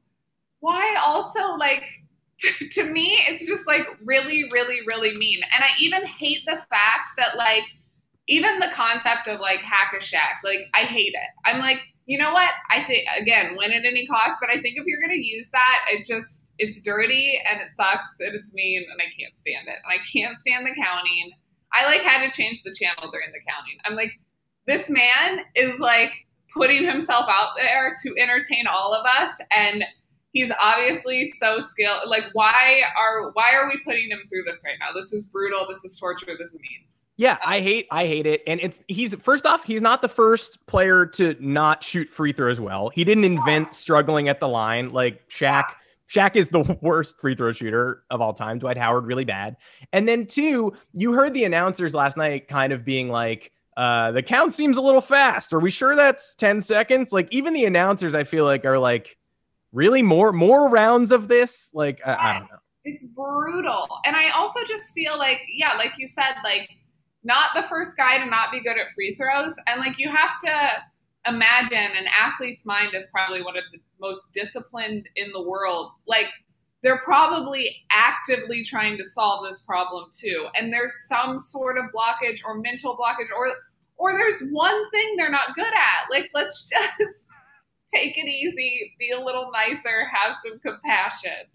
why 0.60 0.96
also 0.96 1.54
like 1.56 1.84
to 2.72 2.84
me, 2.84 3.18
it's 3.28 3.46
just 3.46 3.66
like 3.66 3.86
really, 4.04 4.44
really, 4.52 4.80
really 4.86 5.14
mean. 5.16 5.40
And 5.52 5.64
I 5.64 5.68
even 5.80 6.06
hate 6.06 6.44
the 6.46 6.56
fact 6.70 7.12
that 7.16 7.36
like 7.36 7.64
even 8.28 8.58
the 8.58 8.68
concept 8.74 9.26
of 9.28 9.40
like 9.40 9.60
hack 9.60 9.92
a 9.96 10.02
Shaq, 10.02 10.44
like 10.44 10.70
I 10.74 10.80
hate 10.80 11.14
it. 11.14 11.30
I'm 11.44 11.58
like, 11.60 11.78
you 12.08 12.16
know 12.16 12.32
what? 12.32 12.50
I 12.70 12.84
think 12.84 13.04
again, 13.20 13.54
win 13.56 13.70
at 13.70 13.84
any 13.84 14.06
cost, 14.06 14.40
but 14.40 14.48
I 14.48 14.60
think 14.60 14.80
if 14.80 14.86
you're 14.86 15.00
gonna 15.00 15.20
use 15.20 15.46
that, 15.52 15.84
it 15.92 16.06
just 16.06 16.48
it's 16.58 16.80
dirty 16.82 17.38
and 17.48 17.60
it 17.60 17.68
sucks 17.76 18.08
and 18.18 18.34
it's 18.34 18.52
mean 18.54 18.82
and 18.82 18.98
I 18.98 19.12
can't 19.12 19.36
stand 19.38 19.68
it. 19.68 19.76
And 19.76 19.92
I 19.92 20.00
can't 20.10 20.40
stand 20.40 20.66
the 20.66 20.74
counting. 20.74 21.30
I 21.72 21.84
like 21.84 22.00
had 22.00 22.24
to 22.24 22.32
change 22.34 22.62
the 22.62 22.74
channel 22.74 23.12
during 23.12 23.28
the 23.30 23.44
counting. 23.46 23.76
I'm 23.84 23.94
like, 23.94 24.10
this 24.66 24.88
man 24.88 25.44
is 25.54 25.78
like 25.78 26.10
putting 26.54 26.84
himself 26.84 27.26
out 27.28 27.50
there 27.56 27.94
to 28.02 28.14
entertain 28.18 28.66
all 28.66 28.94
of 28.94 29.04
us 29.04 29.34
and 29.54 29.84
he's 30.32 30.50
obviously 30.62 31.32
so 31.38 31.60
skilled 31.60 32.00
like 32.06 32.24
why 32.32 32.80
are 32.96 33.30
why 33.32 33.52
are 33.52 33.66
we 33.66 33.78
putting 33.84 34.10
him 34.10 34.20
through 34.28 34.42
this 34.44 34.62
right 34.64 34.76
now 34.80 34.98
this 34.98 35.12
is 35.12 35.26
brutal 35.26 35.66
this 35.68 35.84
is 35.84 35.98
torture 35.98 36.36
this 36.38 36.48
is 36.48 36.54
mean 36.54 36.86
Yeah, 37.18 37.36
I 37.44 37.60
hate 37.60 37.88
I 37.90 38.06
hate 38.06 38.26
it. 38.26 38.42
And 38.46 38.60
it's 38.60 38.80
he's 38.86 39.12
first 39.16 39.44
off, 39.44 39.64
he's 39.64 39.82
not 39.82 40.02
the 40.02 40.08
first 40.08 40.64
player 40.66 41.04
to 41.04 41.36
not 41.40 41.82
shoot 41.82 42.08
free 42.10 42.32
throws 42.32 42.60
well. 42.60 42.90
He 42.90 43.02
didn't 43.02 43.24
invent 43.24 43.74
struggling 43.74 44.28
at 44.28 44.38
the 44.38 44.46
line 44.46 44.92
like 44.92 45.28
Shaq. 45.28 45.64
Shaq 46.08 46.36
is 46.36 46.48
the 46.48 46.60
worst 46.80 47.20
free 47.20 47.34
throw 47.34 47.52
shooter 47.52 48.04
of 48.08 48.20
all 48.20 48.32
time. 48.32 48.60
Dwight 48.60 48.76
Howard 48.78 49.04
really 49.04 49.24
bad. 49.24 49.56
And 49.92 50.06
then 50.06 50.26
two, 50.26 50.74
you 50.92 51.12
heard 51.12 51.34
the 51.34 51.42
announcers 51.42 51.92
last 51.92 52.16
night 52.16 52.46
kind 52.46 52.72
of 52.72 52.84
being 52.84 53.08
like 53.08 53.50
uh, 53.76 54.12
the 54.12 54.22
count 54.22 54.52
seems 54.52 54.76
a 54.76 54.80
little 54.80 55.00
fast. 55.00 55.52
Are 55.52 55.58
we 55.60 55.72
sure 55.72 55.96
that's 55.96 56.36
10 56.36 56.60
seconds? 56.62 57.12
Like 57.12 57.26
even 57.32 57.52
the 57.52 57.64
announcers 57.64 58.14
I 58.14 58.22
feel 58.22 58.44
like 58.44 58.64
are 58.64 58.78
like 58.78 59.16
really 59.72 60.02
more 60.02 60.32
more 60.32 60.68
rounds 60.68 61.10
of 61.10 61.26
this? 61.26 61.70
Like 61.74 62.00
I, 62.06 62.14
I 62.14 62.32
don't 62.38 62.50
know. 62.50 62.58
it's 62.84 63.04
brutal 63.04 63.88
and 64.04 64.14
i 64.16 64.30
also 64.30 64.60
just 64.68 64.94
feel 64.94 65.18
like 65.18 65.40
yeah 65.52 65.74
like 65.76 65.90
you 65.98 66.06
said 66.06 66.34
like 66.44 66.70
not 67.28 67.50
the 67.54 67.68
first 67.68 67.96
guy 67.96 68.18
to 68.18 68.26
not 68.28 68.50
be 68.50 68.60
good 68.60 68.78
at 68.78 68.90
free 68.94 69.14
throws. 69.14 69.54
And 69.66 69.80
like 69.80 69.98
you 69.98 70.08
have 70.08 70.40
to 70.44 71.30
imagine 71.30 71.96
an 71.96 72.06
athlete's 72.18 72.64
mind 72.64 72.94
is 72.94 73.06
probably 73.12 73.42
one 73.42 73.56
of 73.56 73.64
the 73.70 73.78
most 74.00 74.20
disciplined 74.32 75.06
in 75.14 75.30
the 75.32 75.42
world. 75.42 75.92
Like 76.06 76.28
they're 76.82 77.02
probably 77.04 77.76
actively 77.92 78.64
trying 78.64 78.96
to 78.96 79.06
solve 79.06 79.44
this 79.46 79.62
problem 79.62 80.06
too. 80.18 80.46
And 80.56 80.72
there's 80.72 80.94
some 81.06 81.38
sort 81.38 81.76
of 81.76 81.84
blockage 81.94 82.40
or 82.44 82.58
mental 82.58 82.96
blockage 82.96 83.30
or 83.36 83.52
or 83.98 84.12
there's 84.12 84.42
one 84.52 84.90
thing 84.90 85.14
they're 85.16 85.30
not 85.30 85.54
good 85.54 85.66
at. 85.66 86.10
Like 86.10 86.30
let's 86.34 86.68
just 86.98 87.26
take 87.94 88.16
it 88.16 88.26
easy 88.26 88.94
be 88.98 89.10
a 89.10 89.20
little 89.20 89.50
nicer 89.52 90.06
have 90.12 90.36
some 90.44 90.58
compassion 90.60 91.48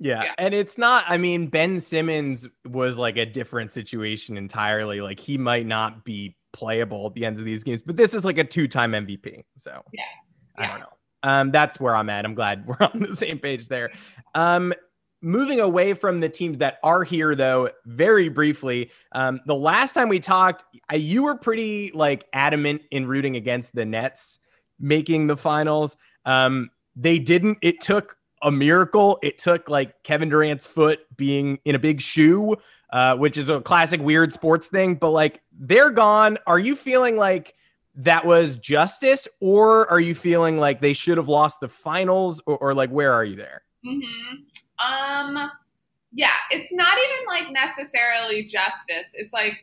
Yeah. 0.00 0.24
Yeah. 0.24 0.32
And 0.38 0.54
it's 0.54 0.78
not, 0.78 1.04
I 1.06 1.18
mean, 1.18 1.46
Ben 1.46 1.80
Simmons 1.80 2.48
was 2.66 2.96
like 2.96 3.16
a 3.16 3.26
different 3.26 3.70
situation 3.70 4.36
entirely. 4.36 5.00
Like 5.00 5.20
he 5.20 5.38
might 5.38 5.66
not 5.66 6.04
be 6.04 6.36
playable 6.52 7.06
at 7.06 7.14
the 7.14 7.26
ends 7.26 7.38
of 7.38 7.44
these 7.44 7.62
games, 7.62 7.82
but 7.82 7.96
this 7.96 8.14
is 8.14 8.24
like 8.24 8.38
a 8.38 8.44
two 8.44 8.66
time 8.66 8.92
MVP. 8.92 9.44
So 9.56 9.82
yes 9.92 10.06
I 10.56 10.66
don't 10.66 10.80
know. 10.80 10.86
Um, 11.22 11.50
that's 11.50 11.78
where 11.78 11.94
I'm 11.94 12.08
at. 12.10 12.24
I'm 12.24 12.34
glad 12.34 12.66
we're 12.66 12.76
on 12.80 13.00
the 13.00 13.16
same 13.16 13.38
page 13.38 13.68
there. 13.68 13.90
Um, 14.34 14.72
moving 15.22 15.60
away 15.60 15.92
from 15.94 16.20
the 16.20 16.28
teams 16.28 16.58
that 16.58 16.78
are 16.82 17.04
here, 17.04 17.34
though, 17.34 17.70
very 17.86 18.28
briefly, 18.28 18.90
um, 19.12 19.40
the 19.46 19.54
last 19.54 19.92
time 19.92 20.08
we 20.08 20.20
talked, 20.20 20.64
uh, 20.92 20.96
you 20.96 21.22
were 21.22 21.36
pretty 21.36 21.90
like 21.94 22.24
adamant 22.32 22.82
in 22.90 23.06
rooting 23.06 23.36
against 23.36 23.74
the 23.74 23.84
Nets 23.84 24.38
making 24.78 25.26
the 25.26 25.36
finals. 25.36 25.96
Um, 26.24 26.70
they 26.96 27.18
didn't. 27.18 27.58
It 27.60 27.80
took 27.80 28.16
a 28.42 28.50
miracle. 28.50 29.18
It 29.22 29.38
took 29.38 29.68
like 29.68 30.02
Kevin 30.02 30.28
Durant's 30.28 30.66
foot 30.66 31.00
being 31.16 31.58
in 31.64 31.74
a 31.74 31.78
big 31.78 32.00
shoe, 32.00 32.56
uh, 32.92 33.16
which 33.16 33.36
is 33.36 33.48
a 33.48 33.60
classic 33.60 34.00
weird 34.00 34.32
sports 34.32 34.68
thing. 34.68 34.94
But 34.96 35.10
like 35.10 35.40
they're 35.58 35.90
gone. 35.90 36.38
Are 36.46 36.58
you 36.58 36.76
feeling 36.76 37.16
like? 37.16 37.54
that 37.96 38.24
was 38.24 38.56
justice, 38.56 39.26
or 39.40 39.90
are 39.90 40.00
you 40.00 40.14
feeling 40.14 40.58
like 40.58 40.80
they 40.80 40.92
should 40.92 41.18
have 41.18 41.28
lost 41.28 41.60
the 41.60 41.68
finals, 41.68 42.40
or, 42.46 42.56
or 42.58 42.72
like 42.74 42.88
where 42.90 43.12
are 43.12 43.24
you 43.24 43.36
there? 43.36 43.62
hmm 43.84 44.00
Um, 44.78 45.50
yeah, 46.12 46.34
it's 46.50 46.72
not 46.72 46.96
even 46.96 47.26
like 47.26 47.52
necessarily 47.52 48.44
justice. 48.44 49.10
It's 49.12 49.32
like 49.32 49.54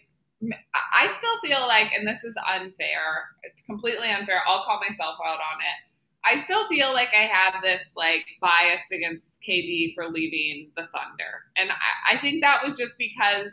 I 0.93 1.07
still 1.17 1.39
feel 1.41 1.67
like, 1.67 1.91
and 1.97 2.07
this 2.07 2.23
is 2.23 2.35
unfair. 2.47 3.29
It's 3.43 3.61
completely 3.63 4.09
unfair. 4.09 4.41
I'll 4.47 4.63
call 4.65 4.79
myself 4.79 5.15
out 5.25 5.39
on 5.39 5.59
it. 5.61 5.79
I 6.27 6.35
still 6.35 6.67
feel 6.67 6.93
like 6.93 7.09
I 7.17 7.25
have 7.25 7.61
this 7.63 7.83
like 7.95 8.25
bias 8.41 8.81
against 8.91 9.25
KD 9.47 9.95
for 9.95 10.09
leaving 10.09 10.71
the 10.75 10.83
Thunder, 10.83 11.47
and 11.55 11.71
I, 11.71 12.17
I 12.17 12.21
think 12.21 12.41
that 12.41 12.65
was 12.65 12.77
just 12.77 12.97
because 12.97 13.51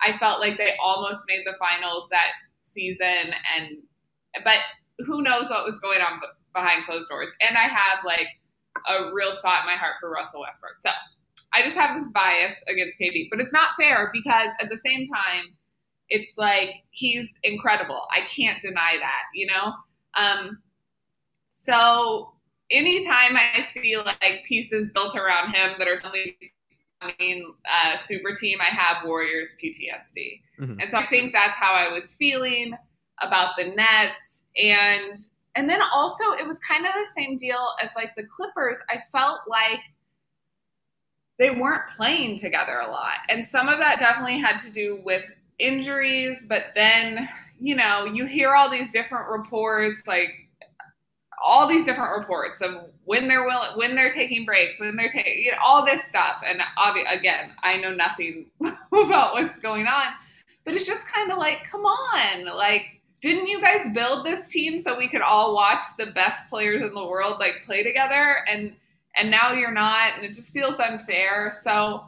I 0.00 0.18
felt 0.18 0.40
like 0.40 0.58
they 0.58 0.74
almost 0.82 1.20
made 1.26 1.42
the 1.44 1.58
finals 1.58 2.04
that 2.10 2.28
season, 2.72 3.34
and 3.56 3.78
but 4.44 4.58
who 5.06 5.22
knows 5.22 5.50
what 5.50 5.64
was 5.64 5.78
going 5.80 6.00
on 6.00 6.20
behind 6.54 6.84
closed 6.86 7.08
doors. 7.08 7.30
And 7.46 7.56
I 7.56 7.68
have 7.68 8.04
like 8.04 8.28
a 8.88 9.12
real 9.12 9.32
spot 9.32 9.62
in 9.62 9.66
my 9.66 9.76
heart 9.76 9.96
for 10.00 10.10
Russell 10.10 10.40
Westbrook. 10.40 10.76
So 10.84 10.90
I 11.52 11.62
just 11.62 11.76
have 11.76 11.98
this 11.98 12.10
bias 12.12 12.56
against 12.68 12.98
KD, 12.98 13.28
but 13.30 13.40
it's 13.40 13.52
not 13.52 13.70
fair 13.78 14.10
because 14.12 14.50
at 14.60 14.68
the 14.68 14.78
same 14.84 15.06
time, 15.06 15.54
it's 16.08 16.32
like 16.36 16.70
he's 16.90 17.32
incredible. 17.42 18.02
I 18.10 18.26
can't 18.28 18.60
deny 18.62 18.96
that, 18.98 19.24
you 19.34 19.46
know? 19.46 19.72
Um, 20.16 20.58
so 21.64 22.32
anytime 22.70 23.36
I 23.36 23.62
see 23.62 23.96
like 23.96 24.44
pieces 24.46 24.90
built 24.90 25.16
around 25.16 25.54
him 25.54 25.72
that 25.78 25.88
are 25.88 25.96
suddenly 25.96 26.36
becoming 27.00 27.54
a 27.66 28.02
super 28.04 28.34
team, 28.34 28.58
I 28.60 28.74
have 28.74 29.06
Warriors 29.06 29.56
PTSD. 29.62 30.40
Mm-hmm. 30.60 30.80
And 30.80 30.90
so 30.90 30.98
I 30.98 31.06
think 31.06 31.32
that's 31.32 31.56
how 31.56 31.72
I 31.72 31.88
was 31.88 32.14
feeling 32.14 32.76
about 33.22 33.52
the 33.56 33.64
Nets. 33.64 34.44
And 34.62 35.16
and 35.54 35.68
then 35.68 35.80
also 35.94 36.24
it 36.32 36.46
was 36.46 36.58
kind 36.60 36.84
of 36.84 36.92
the 36.92 37.06
same 37.16 37.38
deal 37.38 37.68
as 37.82 37.88
like 37.96 38.14
the 38.16 38.24
Clippers. 38.24 38.76
I 38.90 38.98
felt 39.10 39.40
like 39.48 39.80
they 41.38 41.50
weren't 41.50 41.88
playing 41.96 42.38
together 42.38 42.80
a 42.80 42.90
lot. 42.90 43.16
And 43.30 43.46
some 43.46 43.68
of 43.68 43.78
that 43.78 43.98
definitely 43.98 44.40
had 44.40 44.58
to 44.58 44.70
do 44.70 45.00
with 45.04 45.24
injuries, 45.58 46.44
but 46.48 46.64
then, 46.74 47.28
you 47.58 47.74
know, 47.74 48.04
you 48.04 48.26
hear 48.26 48.54
all 48.54 48.70
these 48.70 48.90
different 48.90 49.28
reports, 49.30 50.02
like 50.06 50.45
all 51.44 51.68
these 51.68 51.84
different 51.84 52.16
reports 52.18 52.62
of 52.62 52.84
when 53.04 53.28
they're 53.28 53.44
willing, 53.44 53.76
when 53.76 53.94
they're 53.94 54.10
taking 54.10 54.44
breaks, 54.44 54.80
when 54.80 54.96
they're 54.96 55.08
taking 55.08 55.44
you 55.44 55.52
know, 55.52 55.58
all 55.62 55.84
this 55.84 56.02
stuff. 56.04 56.42
And 56.46 56.60
obvi- 56.78 57.10
again, 57.12 57.52
I 57.62 57.76
know 57.76 57.94
nothing 57.94 58.46
about 58.60 59.34
what's 59.34 59.58
going 59.58 59.86
on, 59.86 60.06
but 60.64 60.74
it's 60.74 60.86
just 60.86 61.06
kind 61.06 61.30
of 61.30 61.38
like, 61.38 61.68
come 61.70 61.84
on, 61.84 62.46
like, 62.56 63.00
didn't 63.20 63.46
you 63.46 63.60
guys 63.60 63.88
build 63.94 64.24
this 64.24 64.46
team 64.48 64.80
so 64.82 64.96
we 64.96 65.08
could 65.08 65.22
all 65.22 65.54
watch 65.54 65.84
the 65.98 66.06
best 66.06 66.48
players 66.50 66.82
in 66.82 66.94
the 66.94 67.04
world 67.06 67.38
like 67.38 67.64
play 67.64 67.82
together? 67.82 68.44
And 68.48 68.74
and 69.16 69.30
now 69.30 69.52
you're 69.52 69.72
not, 69.72 70.16
and 70.16 70.24
it 70.24 70.34
just 70.34 70.52
feels 70.52 70.78
unfair. 70.78 71.52
So 71.62 72.04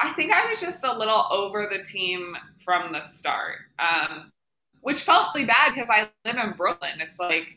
I 0.00 0.12
think 0.12 0.32
I 0.32 0.50
was 0.50 0.60
just 0.60 0.84
a 0.84 0.96
little 0.96 1.26
over 1.30 1.68
the 1.70 1.84
team 1.84 2.34
from 2.64 2.92
the 2.92 3.02
start, 3.02 3.58
um, 3.78 4.32
which 4.80 5.02
felt 5.02 5.34
really 5.34 5.46
bad 5.46 5.74
because 5.74 5.88
I 5.90 6.08
live 6.24 6.36
in 6.42 6.56
Brooklyn. 6.56 7.00
It's 7.00 7.18
like, 7.18 7.55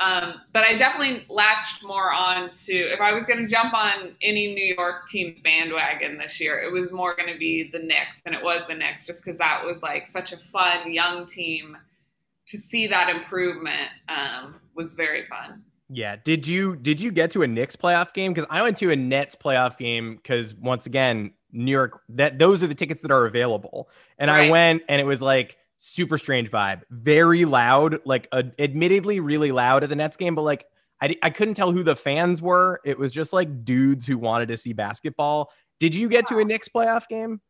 um, 0.00 0.40
but 0.54 0.64
I 0.64 0.72
definitely 0.72 1.26
latched 1.28 1.84
more 1.84 2.10
on 2.10 2.50
to 2.52 2.72
if 2.72 3.00
I 3.00 3.12
was 3.12 3.26
going 3.26 3.40
to 3.40 3.46
jump 3.46 3.74
on 3.74 4.16
any 4.22 4.54
New 4.54 4.74
York 4.74 5.08
team's 5.08 5.38
bandwagon 5.44 6.16
this 6.16 6.40
year, 6.40 6.58
it 6.58 6.72
was 6.72 6.90
more 6.90 7.14
going 7.14 7.30
to 7.30 7.38
be 7.38 7.68
the 7.70 7.78
Knicks 7.78 8.22
than 8.24 8.32
it 8.32 8.42
was 8.42 8.62
the 8.66 8.74
Knicks, 8.74 9.06
just 9.06 9.22
because 9.22 9.36
that 9.38 9.62
was 9.62 9.82
like 9.82 10.08
such 10.08 10.32
a 10.32 10.38
fun 10.38 10.92
young 10.92 11.26
team. 11.26 11.76
To 12.48 12.58
see 12.58 12.88
that 12.88 13.08
improvement 13.08 13.90
um, 14.08 14.56
was 14.74 14.94
very 14.94 15.24
fun. 15.28 15.62
Yeah. 15.88 16.16
Did 16.24 16.48
you 16.48 16.74
did 16.74 17.00
you 17.00 17.12
get 17.12 17.30
to 17.32 17.42
a 17.42 17.46
Knicks 17.46 17.76
playoff 17.76 18.12
game? 18.12 18.32
Because 18.32 18.48
I 18.50 18.62
went 18.62 18.76
to 18.78 18.90
a 18.90 18.96
Nets 18.96 19.36
playoff 19.36 19.78
game 19.78 20.16
because 20.16 20.54
once 20.56 20.86
again, 20.86 21.32
New 21.52 21.70
York 21.70 22.00
that 22.08 22.38
those 22.40 22.62
are 22.62 22.66
the 22.66 22.74
tickets 22.74 23.02
that 23.02 23.12
are 23.12 23.26
available. 23.26 23.88
And 24.18 24.30
right. 24.30 24.48
I 24.48 24.50
went 24.50 24.82
and 24.88 25.00
it 25.00 25.04
was 25.04 25.22
like 25.22 25.56
super 25.82 26.18
strange 26.18 26.50
vibe, 26.50 26.82
very 26.90 27.46
loud, 27.46 28.00
like 28.04 28.28
uh, 28.32 28.42
admittedly 28.58 29.18
really 29.18 29.50
loud 29.50 29.82
at 29.82 29.88
the 29.88 29.96
Nets 29.96 30.14
game, 30.14 30.34
but 30.34 30.42
like 30.42 30.66
I, 31.00 31.16
I 31.22 31.30
couldn't 31.30 31.54
tell 31.54 31.72
who 31.72 31.82
the 31.82 31.96
fans 31.96 32.42
were. 32.42 32.82
It 32.84 32.98
was 32.98 33.10
just 33.12 33.32
like 33.32 33.64
dudes 33.64 34.06
who 34.06 34.18
wanted 34.18 34.48
to 34.48 34.58
see 34.58 34.74
basketball. 34.74 35.50
Did 35.78 35.94
you 35.94 36.10
get 36.10 36.26
to 36.26 36.38
a 36.38 36.44
Knicks 36.44 36.68
playoff 36.68 37.08
game? 37.08 37.40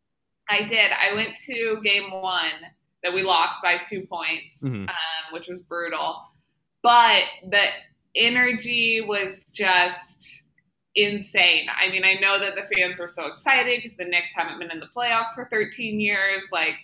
I 0.48 0.62
did. 0.62 0.92
I 0.92 1.12
went 1.14 1.36
to 1.46 1.80
game 1.82 2.12
one 2.12 2.70
that 3.02 3.12
we 3.12 3.22
lost 3.22 3.60
by 3.62 3.78
two 3.78 4.02
points, 4.02 4.62
mm-hmm. 4.62 4.82
um, 4.82 5.32
which 5.32 5.48
was 5.48 5.58
brutal. 5.68 6.22
But 6.84 7.22
the 7.50 7.64
energy 8.14 9.00
was 9.00 9.44
just 9.52 10.42
insane. 10.94 11.66
I 11.76 11.90
mean, 11.90 12.04
I 12.04 12.14
know 12.14 12.38
that 12.38 12.54
the 12.54 12.76
fans 12.76 12.98
were 13.00 13.08
so 13.08 13.26
excited 13.26 13.82
because 13.82 13.98
the 13.98 14.04
Knicks 14.04 14.28
haven't 14.36 14.60
been 14.60 14.70
in 14.70 14.78
the 14.78 14.88
playoffs 14.96 15.34
for 15.34 15.48
13 15.50 15.98
years, 15.98 16.44
like, 16.52 16.74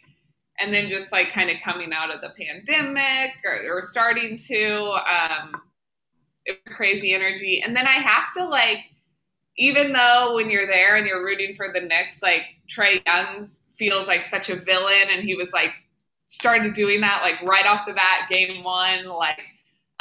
and 0.59 0.73
then 0.73 0.89
just 0.89 1.13
like 1.13 1.33
kind 1.33 1.51
of 1.51 1.57
coming 1.65 1.93
out 1.93 2.15
of 2.15 2.21
the 2.21 2.31
pandemic 2.31 3.33
or, 3.45 3.79
or 3.79 3.83
starting 3.83 4.39
to, 4.49 4.97
um, 5.09 5.61
crazy 6.67 7.13
energy. 7.13 7.63
And 7.65 7.75
then 7.75 7.87
I 7.87 7.99
have 7.99 8.33
to 8.37 8.45
like, 8.47 8.79
even 9.59 9.93
though 9.93 10.35
when 10.35 10.51
you're 10.51 10.67
there 10.67 10.97
and 10.97 11.07
you're 11.07 11.25
rooting 11.25 11.55
for 11.55 11.73
the 11.73 11.81
Knicks, 11.81 12.23
like 12.23 12.43
Trae 12.71 13.05
Young 13.07 13.49
feels 13.79 14.07
like 14.07 14.23
such 14.23 14.51
a 14.51 14.57
villain, 14.57 15.09
and 15.11 15.23
he 15.23 15.35
was 15.35 15.49
like 15.53 15.71
started 16.29 16.75
doing 16.75 17.01
that 17.01 17.23
like 17.23 17.41
right 17.49 17.67
off 17.67 17.87
the 17.87 17.93
bat, 17.93 18.29
game 18.31 18.63
one, 18.63 19.07
like 19.07 19.41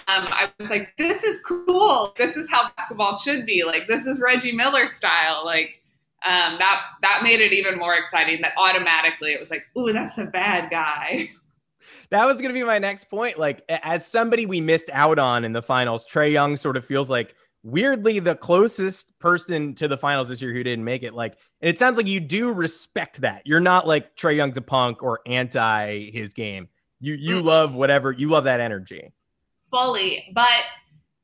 um, 0.08 0.28
I 0.28 0.52
was 0.60 0.70
like, 0.70 0.90
this 0.98 1.24
is 1.24 1.42
cool. 1.42 2.14
This 2.18 2.38
is 2.38 2.50
how 2.50 2.70
basketball 2.78 3.18
should 3.18 3.46
be. 3.46 3.64
Like, 3.66 3.88
this 3.88 4.06
is 4.06 4.22
Reggie 4.22 4.52
Miller 4.52 4.88
style. 4.88 5.44
Like, 5.44 5.82
um, 6.26 6.58
that 6.60 6.82
that 7.02 7.24
made 7.24 7.40
it 7.40 7.54
even 7.54 7.78
more 7.78 7.96
exciting. 7.96 8.42
That 8.42 8.54
automatically 8.58 9.32
it 9.32 9.40
was 9.40 9.50
like, 9.50 9.64
ooh, 9.78 9.92
that's 9.94 10.18
a 10.18 10.26
bad 10.26 10.70
guy. 10.70 11.30
That 12.10 12.26
was 12.26 12.42
going 12.42 12.50
to 12.50 12.60
be 12.60 12.64
my 12.64 12.80
next 12.80 13.12
point. 13.12 13.38
Like, 13.38 13.64
as 13.70 14.08
somebody 14.08 14.48
we 14.48 14.60
missed 14.60 14.90
out 14.92 15.20
on 15.20 15.46
in 15.46 15.54
the 15.54 15.62
finals, 15.62 16.04
Trae 16.04 16.32
Young 16.32 16.58
sort 16.58 16.78
of 16.78 16.86
feels 16.86 17.12
like 17.12 17.36
weirdly 17.62 18.18
the 18.18 18.36
closest 18.36 19.18
person 19.20 19.76
to 19.76 19.88
the 19.88 19.98
finals 19.98 20.30
this 20.30 20.42
year 20.42 20.52
who 20.52 20.64
didn't 20.64 20.84
make 20.84 21.04
it. 21.04 21.14
Like, 21.14 21.38
it 21.62 21.78
sounds 21.78 21.98
like 21.98 22.08
you 22.08 22.20
do 22.20 22.52
respect 22.52 23.22
that. 23.22 23.44
You're 23.46 23.60
not 23.60 23.86
like 23.86 24.16
Trae 24.16 24.36
Young's 24.36 24.58
a 24.58 24.62
punk 24.62 25.04
or 25.04 25.20
anti 25.28 26.10
his 26.12 26.34
game. 26.34 26.70
You 27.00 27.14
you 27.14 27.38
mm-hmm. 27.38 27.48
love 27.48 27.74
whatever 27.74 28.12
you 28.12 28.30
love 28.30 28.46
that 28.46 28.60
energy 28.60 29.12
fully, 29.70 30.32
but 30.34 30.64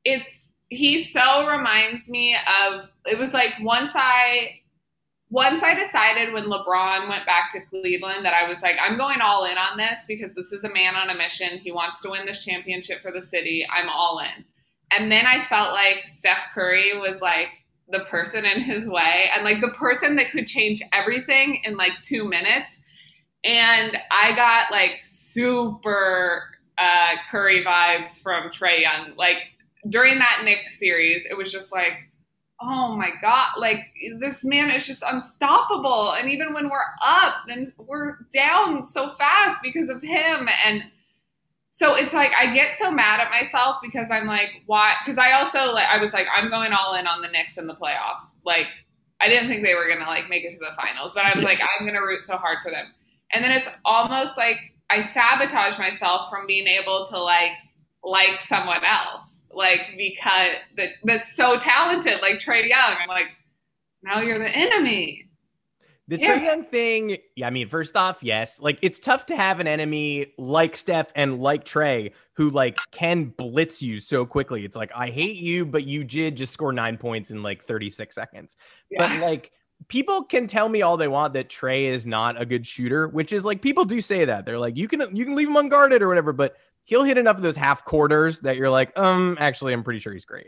it's 0.04 0.48
he 0.70 0.98
so 1.04 1.48
reminds 1.48 2.08
me 2.08 2.36
of 2.64 2.90
it 3.06 3.18
was 3.18 3.34
like 3.34 3.54
once 3.62 3.92
I 3.96 4.61
once 5.32 5.64
I 5.64 5.74
decided 5.74 6.34
when 6.34 6.44
LeBron 6.44 7.08
went 7.08 7.26
back 7.26 7.54
to 7.54 7.62
Cleveland 7.62 8.26
that 8.26 8.34
I 8.34 8.50
was 8.50 8.58
like, 8.62 8.76
I'm 8.82 8.98
going 8.98 9.22
all 9.22 9.46
in 9.46 9.58
on 9.58 9.78
this 9.78 10.00
because 10.06 10.36
this 10.36 10.52
is 10.52 10.66
a 10.66 10.70
man 10.70 10.96
on 10.96 11.10
a 11.10 11.16
mission. 11.16 11.58
He 11.58 11.72
wants 11.72 12.02
to 12.02 12.10
win 12.10 12.26
this 12.26 12.44
championship 12.44 13.02
for 13.02 13.12
the 13.14 13.22
city. 13.22 13.66
I'm 13.74 13.88
all 13.88 14.20
in. 14.20 14.44
And 14.92 15.10
then 15.10 15.26
I 15.26 15.42
felt 15.46 15.72
like 15.72 16.10
Steph 16.18 16.52
Curry 16.54 17.00
was 17.00 17.22
like 17.22 17.48
the 17.90 18.02
person 18.02 18.44
in 18.44 18.60
his 18.62 18.86
way 18.86 19.30
and 19.34 19.46
like 19.46 19.62
the 19.62 19.70
person 19.70 20.18
that 20.18 20.32
could 20.32 20.48
change 20.48 20.82
everything 20.92 21.62
in 21.64 21.78
like 21.78 21.94
two 22.04 22.28
minutes. 22.28 22.70
And 23.46 23.98
I 24.12 24.36
got 24.36 24.70
like 24.70 25.00
super 25.02 26.44
uh, 26.78 27.16
Curry 27.32 27.64
vibes 27.64 28.22
from 28.22 28.50
Trae 28.50 28.82
Young. 28.82 29.16
Like 29.16 29.38
during 29.88 30.20
that 30.20 30.42
Knicks 30.44 30.78
series, 30.78 31.26
it 31.30 31.38
was 31.38 31.54
just 31.54 31.72
like, 31.72 32.11
oh 32.62 32.96
my 32.96 33.10
god, 33.22 33.50
like 33.58 33.80
this 34.20 34.44
man 34.44 34.70
is 34.70 34.86
just 34.86 35.04
unstoppable. 35.06 36.14
And 36.14 36.30
even 36.30 36.54
when 36.54 36.70
we're 36.70 36.80
up, 37.04 37.36
then 37.48 37.74
we're 37.78 38.20
down 38.34 38.86
so 38.86 39.14
fast 39.18 39.62
because 39.64 39.90
of 39.90 40.02
him. 40.02 40.48
And 40.66 40.84
so 41.72 41.96
it's 41.96 42.14
like 42.14 42.32
I 42.38 42.54
get 42.54 42.78
so 42.78 42.92
mad 42.92 43.20
at 43.20 43.32
myself 43.32 43.78
because 43.82 44.08
I'm 44.12 44.28
like, 44.28 44.50
why? 44.66 44.96
Because 45.04 45.18
I 45.18 45.32
also 45.32 45.72
like 45.74 45.88
I 45.88 45.98
was 45.98 46.14
like, 46.14 46.28
I'm 46.36 46.50
going 46.50 46.74
all 46.74 46.94
in 46.96 47.08
on 47.08 47.22
the 47.22 47.28
Knicks 47.30 47.58
in 47.58 47.68
the 47.68 47.76
playoffs. 47.76 48.24
Like 48.46 48.68
I 49.22 49.28
didn't 49.28 49.50
think 49.50 49.64
they 49.64 49.76
were 49.76 49.88
gonna 49.88 50.10
like 50.10 50.30
make 50.30 50.44
it 50.44 50.52
to 50.54 50.60
the 50.60 50.76
finals, 50.76 51.14
but 51.16 51.26
I 51.26 51.34
was 51.34 51.44
like, 51.44 51.60
I'm 51.62 51.86
gonna 51.86 52.02
root 52.02 52.24
so 52.24 52.38
hard 52.38 52.58
for 52.64 52.72
them. 52.72 52.86
And 53.34 53.44
then 53.44 53.52
it's 53.52 53.70
almost 53.86 54.38
like 54.38 54.58
I 54.90 55.02
sabotage 55.14 55.80
myself 55.80 56.30
from 56.30 56.46
being 56.46 56.68
able 56.68 57.08
to 57.08 57.22
like 57.22 57.52
like 58.04 58.42
someone 58.42 58.84
else, 58.84 59.41
like 59.54 59.82
because 59.98 60.52
that 60.78 60.90
that's 61.04 61.36
so 61.36 61.58
talented, 61.58 62.22
like 62.22 62.40
Trae 62.40 62.68
Young. 62.68 62.96
I'm 63.02 63.08
like, 63.08 63.28
now 64.04 64.20
you're 64.20 64.40
the 64.40 64.50
enemy. 64.50 65.28
The 66.08 66.20
yeah. 66.20 66.38
Trae 66.38 66.44
Young 66.44 66.64
thing, 66.66 67.18
yeah, 67.36 67.48
I 67.48 67.52
mean, 67.52 67.70
first 67.70 67.96
off, 67.96 68.18
yes, 68.22 68.60
like 68.60 68.80
it's 68.82 69.00
tough 69.00 69.26
to 69.28 69.36
have 69.36 69.60
an 69.60 69.68
enemy 69.68 70.34
like 70.38 70.76
Steph 70.76 71.08
and 71.16 71.40
like 71.40 71.64
Trae 71.64 72.12
who 72.34 72.50
like 72.50 72.80
can 72.92 73.26
blitz 73.26 73.82
you 73.82 74.00
so 74.00 74.26
quickly. 74.26 74.66
It's 74.66 74.76
like 74.76 74.92
I 74.96 75.10
hate 75.10 75.38
you, 75.38 75.66
but 75.66 75.86
you 75.86 76.04
did 76.04 76.36
just 76.36 76.54
score 76.54 76.74
nine 76.74 76.98
points 76.98 77.32
in 77.32 77.44
like 77.44 77.66
36 77.66 78.14
seconds. 78.14 78.56
Yeah. 78.90 79.08
But 79.08 79.22
like 79.22 79.52
people 79.88 80.24
can 80.24 80.48
tell 80.48 80.70
me 80.70 80.82
all 80.82 80.98
they 80.98 81.08
want 81.08 81.34
that 81.34 81.50
Trae 81.50 81.86
is 81.86 82.06
not 82.06 82.40
a 82.40 82.46
good 82.46 82.66
shooter, 82.66 83.08
which 83.08 83.32
is 83.32 83.44
like 83.46 83.62
people 83.62 83.86
do 83.86 84.02
say 84.02 84.26
that. 84.26 84.46
They're 84.46 84.60
like, 84.60 84.78
you 84.78 84.88
can 84.88 85.16
you 85.16 85.26
can 85.26 85.36
leave 85.36 85.48
him 85.48 85.56
unguarded 85.56 86.02
or 86.02 86.08
whatever, 86.08 86.34
but 86.34 86.56
he'll 86.86 87.04
hit 87.04 87.18
enough 87.18 87.38
of 87.38 87.42
those 87.42 87.56
half 87.56 87.86
quarters 87.86 88.40
that 88.42 88.58
you're 88.58 88.70
like, 88.70 88.98
um, 88.98 89.38
actually, 89.40 89.74
I'm 89.74 89.84
pretty 89.84 90.00
sure 90.00 90.14
he's 90.14 90.26
great. 90.26 90.48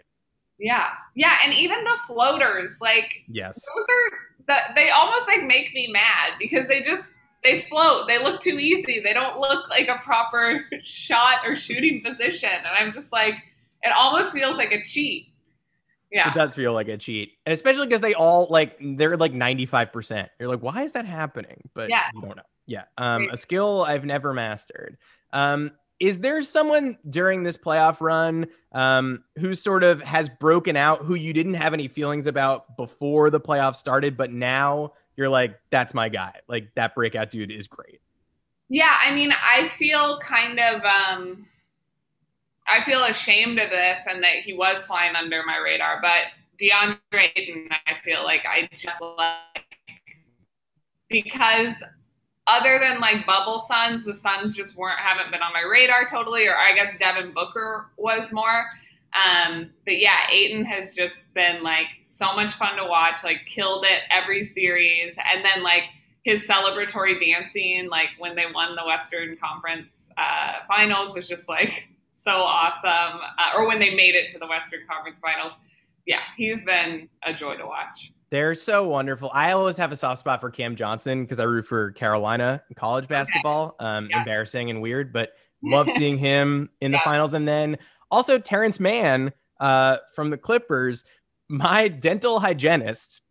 Yeah, 0.60 0.89
yeah, 1.15 1.38
and 1.43 1.54
even 1.54 1.84
the 1.84 1.98
floaters, 2.08 2.78
like 2.80 3.24
yes, 3.28 3.56
those 3.56 3.86
are 3.89 4.17
that 4.48 4.76
they 4.76 4.89
almost 4.89 5.28
like 5.28 5.43
make 5.43 5.74
me 5.74 5.88
mad 5.91 6.34
because 6.39 6.67
they 6.67 6.82
just 6.82 7.06
they 7.43 7.65
float. 7.69 8.08
They 8.08 8.22
look 8.22 8.41
too 8.41 8.60
easy. 8.60 9.02
They 9.04 9.13
don't 9.13 9.39
look 9.39 9.69
like 9.69 9.88
a 9.88 9.98
proper 10.04 10.65
shot 10.84 11.39
or 11.46 11.56
shooting 11.56 12.02
position, 12.04 12.50
and 12.50 12.67
I'm 12.67 12.93
just 12.93 13.12
like, 13.12 13.36
it 13.82 13.91
almost 13.91 14.32
feels 14.32 14.58
like 14.58 14.72
a 14.72 14.84
cheat. 14.84 15.34
Yeah. 16.13 16.30
It 16.30 16.36
does 16.36 16.54
feel 16.54 16.74
like 16.74 16.88
a 16.88 16.98
cheat. 16.98 17.34
And 17.46 17.54
especially 17.54 17.88
because 17.88 18.02
they 18.02 18.13
all 18.13 18.48
like 18.50 18.78
they're 18.80 19.17
like 19.17 19.34
95%. 19.34 20.30
You're 20.39 20.48
like, 20.48 20.62
why 20.62 20.84
is 20.84 20.91
that 20.91 21.06
happening? 21.06 21.69
But 21.74 21.89
yeah. 21.89 22.04
you 22.13 22.22
don't 22.22 22.38
know. 22.38 22.43
Yeah. 22.67 22.84
Um, 23.00 23.30
a 23.32 23.38
skill 23.38 23.84
I've 23.84 24.06
never 24.06 24.32
mastered. 24.32 24.98
Um, 25.34 25.72
is 26.04 26.20
there 26.20 26.44
someone 26.44 26.98
during 27.10 27.44
this 27.44 27.56
playoff 27.56 28.02
run 28.02 28.46
um, 28.74 29.24
who 29.38 29.56
sort 29.56 29.86
of 29.86 30.02
has 30.02 30.28
broken 30.28 30.76
out 30.76 31.06
who 31.06 31.16
you 31.16 31.32
didn't 31.32 31.54
have 31.54 31.74
any 31.74 31.88
feelings 31.88 32.28
about 32.28 32.76
before 32.76 33.30
the 33.30 33.39
playoffs 33.39 33.78
started, 33.78 34.18
but 34.18 34.30
now 34.30 34.92
you're 35.16 35.30
like, 35.30 35.58
that's 35.70 35.94
my 35.94 36.10
guy. 36.10 36.34
Like 36.50 36.68
that 36.76 36.94
breakout 36.94 37.32
dude 37.32 37.52
is 37.52 37.70
great. 37.70 38.02
Yeah, 38.68 38.94
I 39.02 39.16
mean, 39.16 39.32
I 39.32 39.70
feel 39.70 40.20
kind 40.20 40.60
of 40.60 40.82
um 40.84 41.48
I 42.68 42.84
feel 42.84 43.06
ashamed 43.06 43.58
of 43.60 43.70
this 43.70 44.00
and 44.06 44.22
that 44.24 44.39
he 44.44 44.52
was 44.52 44.84
flying 44.84 45.16
under 45.16 45.42
my 45.46 45.58
radar, 45.58 46.02
but 46.02 46.26
DeAndre 46.62 47.32
Ayton, 47.34 47.70
I 47.88 47.94
feel 48.04 48.26
like 48.26 48.44
I 48.46 48.68
just 48.76 49.00
like 49.00 49.63
because 51.10 51.76
other 52.47 52.79
than 52.79 52.99
like 52.99 53.25
bubble 53.25 53.60
Suns, 53.60 54.03
the 54.03 54.13
Suns 54.13 54.56
just 54.56 54.77
weren't 54.77 54.99
haven't 54.99 55.32
been 55.32 55.41
on 55.41 55.53
my 55.53 55.62
radar 55.62 56.08
totally, 56.08 56.47
or 56.47 56.58
I 56.58 56.73
guess 56.75 56.97
Devin 56.99 57.34
Booker 57.34 57.88
was 57.97 58.32
more. 58.32 58.65
Um, 59.13 59.69
but 59.86 59.99
yeah, 59.99 60.27
Ayton 60.32 60.65
has 60.65 60.95
just 60.95 61.32
been 61.34 61.63
like 61.63 61.88
so 62.01 62.36
much 62.36 62.53
fun 62.53 62.77
to 62.77 62.86
watch, 62.86 63.23
like 63.23 63.45
killed 63.47 63.86
it 63.86 64.01
every 64.10 64.45
series, 64.45 65.15
and 65.34 65.45
then 65.45 65.63
like 65.63 65.84
his 66.23 66.41
celebratory 66.41 67.19
dancing, 67.19 67.89
like 67.89 68.10
when 68.17 68.36
they 68.36 68.45
won 68.53 68.75
the 68.75 68.86
Western 68.86 69.38
Conference 69.38 69.89
uh, 70.17 70.65
Finals, 70.67 71.15
was 71.15 71.27
just 71.27 71.47
like 71.47 71.88
so 72.15 72.32
awesome. 72.32 73.19
Uh, 73.38 73.58
or 73.58 73.67
when 73.67 73.79
they 73.79 73.93
made 73.93 74.15
it 74.15 74.32
to 74.32 74.39
the 74.39 74.47
Western 74.47 74.82
Conference 74.89 75.19
Finals, 75.21 75.53
yeah, 76.06 76.21
he's 76.36 76.63
been 76.65 77.08
a 77.23 77.34
joy 77.34 77.56
to 77.56 77.65
watch. 77.65 78.12
They're 78.34 78.56
so 78.56 78.88
wonderful. 78.88 79.30
I 79.32 79.52
always 79.52 79.78
have 79.78 79.91
a 79.91 79.96
soft 79.96 80.17
spot 80.17 80.41
for 80.41 80.50
Cam 80.50 80.76
Johnson 80.76 81.22
because 81.22 81.39
I 81.39 81.43
root 81.43 81.67
for 81.67 81.91
Carolina 81.91 82.63
college 82.76 83.08
basketball. 83.08 83.76
Okay. 83.80 83.86
Um, 83.86 84.08
yeah. 84.10 84.17
Embarrassing 84.17 84.72
and 84.72 84.82
weird, 84.82 85.13
but 85.13 85.34
love 85.63 85.88
seeing 85.98 86.17
him 86.17 86.72
in 86.82 86.89
the 86.89 86.98
yeah. 86.98 87.04
finals. 87.04 87.36
And 87.36 87.48
then 87.48 87.78
also 88.10 88.39
Terrence 88.39 88.80
Mann 88.80 89.34
uh, 89.60 89.98
from 90.15 90.32
the 90.32 90.38
Clippers. 90.39 91.04
My 91.48 91.88
dental 91.88 92.39
hygienist 92.39 93.22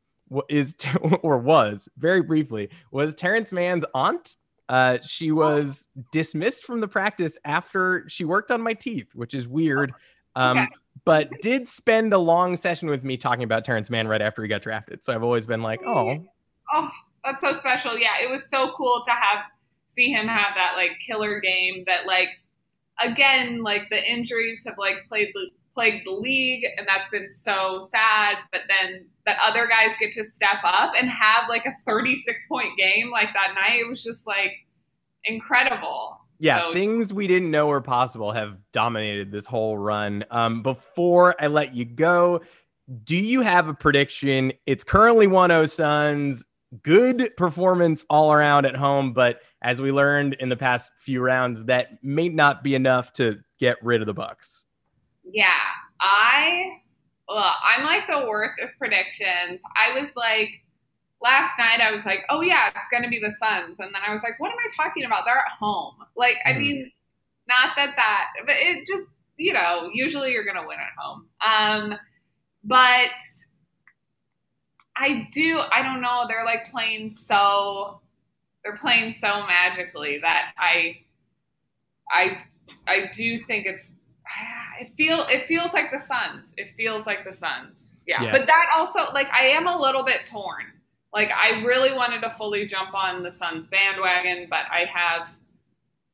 is 0.49 0.77
or 1.23 1.37
was 1.37 1.88
very 1.97 2.23
briefly 2.23 2.69
was 2.93 3.17
Terrence 3.17 3.51
Mann's 3.51 3.85
aunt. 3.95 4.37
Uh, 4.69 4.99
she 5.05 5.33
oh. 5.33 5.35
was 5.35 5.88
dismissed 6.12 6.65
from 6.65 6.81
the 6.81 6.87
practice 6.87 7.37
after 7.45 8.05
she 8.09 8.25
worked 8.25 8.53
on 8.53 8.62
my 8.62 8.75
teeth, 8.75 9.09
which 9.17 9.35
is 9.35 9.49
weird. 9.49 9.93
Um, 10.35 10.59
okay 10.59 10.68
but 11.05 11.31
did 11.40 11.66
spend 11.66 12.12
a 12.12 12.18
long 12.18 12.57
session 12.57 12.88
with 12.88 13.03
me 13.03 13.16
talking 13.16 13.42
about 13.42 13.64
Terrence 13.64 13.90
Mann 13.90 14.07
right 14.07 14.23
after 14.23 14.42
he 14.42 14.49
got 14.49 14.62
drafted. 14.62 15.03
So 15.03 15.12
I've 15.12 15.23
always 15.23 15.47
been 15.47 15.62
like, 15.62 15.81
oh, 15.85 16.25
oh, 16.73 16.88
that's 17.25 17.40
so 17.40 17.53
special. 17.55 17.99
Yeah, 17.99 18.21
it 18.23 18.31
was 18.31 18.42
so 18.49 18.73
cool 18.77 19.03
to 19.07 19.12
have 19.12 19.45
see 19.88 20.11
him 20.11 20.27
have 20.27 20.55
that 20.55 20.75
like 20.77 20.92
killer 21.05 21.40
game. 21.40 21.85
That 21.87 22.07
like 22.07 22.29
again, 23.01 23.62
like 23.62 23.83
the 23.90 24.03
injuries 24.11 24.61
have 24.66 24.79
like 24.79 24.97
played 25.09 25.33
plagued 25.75 26.07
the 26.07 26.12
league, 26.12 26.64
and 26.77 26.87
that's 26.87 27.09
been 27.09 27.33
so 27.33 27.88
sad. 27.90 28.37
But 28.53 28.62
then 28.68 29.07
that 29.27 29.38
other 29.42 29.66
guys 29.66 29.97
get 29.99 30.12
to 30.12 30.25
step 30.25 30.59
up 30.64 30.92
and 30.97 31.11
have 31.11 31.45
like 31.49 31.66
a 31.66 31.75
36 31.85 32.47
point 32.49 32.79
game 32.79 33.11
like 33.11 33.29
that 33.35 33.55
night. 33.55 33.81
It 33.81 33.88
was 33.88 34.05
just 34.05 34.25
like 34.25 34.53
incredible 35.25 36.18
yeah, 36.43 36.59
so, 36.59 36.73
things 36.73 37.15
we 37.15 37.29
didn't 37.29 37.53
know 37.53 37.69
were 37.69 37.81
possible 37.81 38.33
have 38.33 38.57
dominated 38.73 39.31
this 39.31 39.47
whole 39.47 39.79
run. 39.79 40.25
Um, 40.33 40.61
before 40.61 41.37
I 41.41 41.47
let 41.47 41.73
you 41.73 41.85
go, 41.85 42.41
do 43.05 43.15
you 43.15 43.43
have 43.43 43.69
a 43.69 43.75
prediction? 43.75 44.53
It's 44.67 44.83
currently 44.83 45.29
1 45.29 45.51
0 45.51 45.67
Suns. 45.67 46.45
Good 46.83 47.31
performance 47.37 48.05
all 48.11 48.33
around 48.33 48.67
at 48.67 48.75
home, 48.75 49.13
but 49.13 49.43
as 49.63 49.81
we 49.81 49.93
learned 49.93 50.35
in 50.41 50.49
the 50.49 50.57
past 50.57 50.91
few 50.99 51.21
rounds, 51.21 51.67
that 51.67 52.03
may 52.03 52.29
not 52.29 52.65
be 52.65 52.75
enough 52.75 53.13
to 53.13 53.39
get 53.61 53.77
rid 53.81 54.01
of 54.01 54.07
the 54.09 54.15
Bucks. 54.15 54.65
Yeah, 55.23 55.53
I, 56.01 56.73
well, 57.29 57.55
I'm 57.63 57.85
like 57.85 58.09
the 58.09 58.27
worst 58.27 58.59
of 58.61 58.71
predictions. 58.79 59.61
I 59.77 60.01
was 60.01 60.11
like, 60.17 60.62
last 61.23 61.59
night 61.59 61.81
I 61.81 61.93
was 61.93 62.05
like, 62.05 62.25
oh 62.29 62.41
yeah, 62.43 62.69
it's 62.69 62.89
going 62.91 63.03
to 63.03 63.09
be 63.09 63.19
the 63.19 63.31
Suns. 63.31 63.77
And 63.79 63.95
then 63.95 64.03
I 64.07 64.13
was 64.13 64.23
like, 64.23 64.39
what 64.41 64.51
am 64.51 64.59
I 64.59 64.85
talking 64.85 65.05
about? 65.05 65.25
They're 65.25 65.39
at 65.39 65.53
home. 65.59 65.95
Like. 66.17 66.37
I 66.45 66.53
mean, 66.55 66.91
not 67.49 67.71
that 67.77 67.95
that, 67.97 68.29
but 68.47 68.55
it 68.59 68.87
just, 68.87 69.07
you 69.37 69.53
know, 69.53 69.91
usually 69.93 70.33
you're 70.33 70.45
going 70.45 70.57
to 70.57 70.67
win 70.67 70.79
at 70.79 70.93
home. 70.99 71.27
Um, 71.45 71.99
but 72.65 73.11
I 74.97 75.29
do, 75.33 75.61
I 75.73 75.83
don't 75.83 76.01
know. 76.01 76.25
They're 76.29 76.45
like 76.45 76.71
playing 76.71 77.11
so, 77.11 78.01
they're 78.65 78.77
playing 78.77 79.15
so 79.15 79.45
magically 79.47 80.19
that 80.23 80.53
I, 80.59 80.99
I, 82.11 82.39
I 82.87 83.11
do 83.15 83.39
think 83.39 83.67
it's, 83.67 83.93
it 84.81 84.93
feel, 84.97 85.27
it 85.29 85.47
feels 85.47 85.73
like 85.73 85.91
the 85.93 85.99
Suns. 85.99 86.53
It 86.57 86.69
feels 86.77 87.07
like 87.07 87.25
the 87.25 87.33
Suns. 87.33 87.87
Yeah. 88.07 88.23
yeah. 88.23 88.33
But 88.33 88.47
that 88.47 88.67
also, 88.77 89.13
like, 89.13 89.29
I 89.33 89.47
am 89.49 89.67
a 89.67 89.81
little 89.81 90.05
bit 90.05 90.21
torn 90.31 90.73
like 91.12 91.31
I 91.31 91.62
really 91.62 91.92
wanted 91.92 92.20
to 92.22 92.31
fully 92.31 92.66
jump 92.66 92.94
on 92.94 93.22
the 93.22 93.31
Suns 93.31 93.66
bandwagon, 93.66 94.46
but 94.48 94.64
I 94.70 94.87
have, 94.92 95.29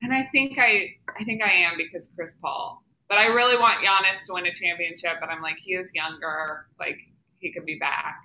and 0.03 0.13
I 0.13 0.29
think 0.33 0.59
I, 0.59 0.95
I 1.19 1.25
think 1.25 1.43
I 1.43 1.53
am 1.53 1.77
because 1.77 2.11
Chris 2.15 2.35
Paul. 2.41 2.83
But 3.09 3.19
I 3.19 3.27
really 3.27 3.57
want 3.57 3.79
Giannis 3.83 4.27
to 4.27 4.35
win 4.35 4.47
a 4.47 4.53
championship, 4.53 5.13
but 5.21 5.31
I'm 5.31 5.41
like 5.41 5.57
he 5.63 5.73
is 5.73 5.91
younger, 5.95 6.67
like 6.79 6.99
he 7.39 7.53
could 7.53 7.65
be 7.65 7.79
back. 7.79 8.17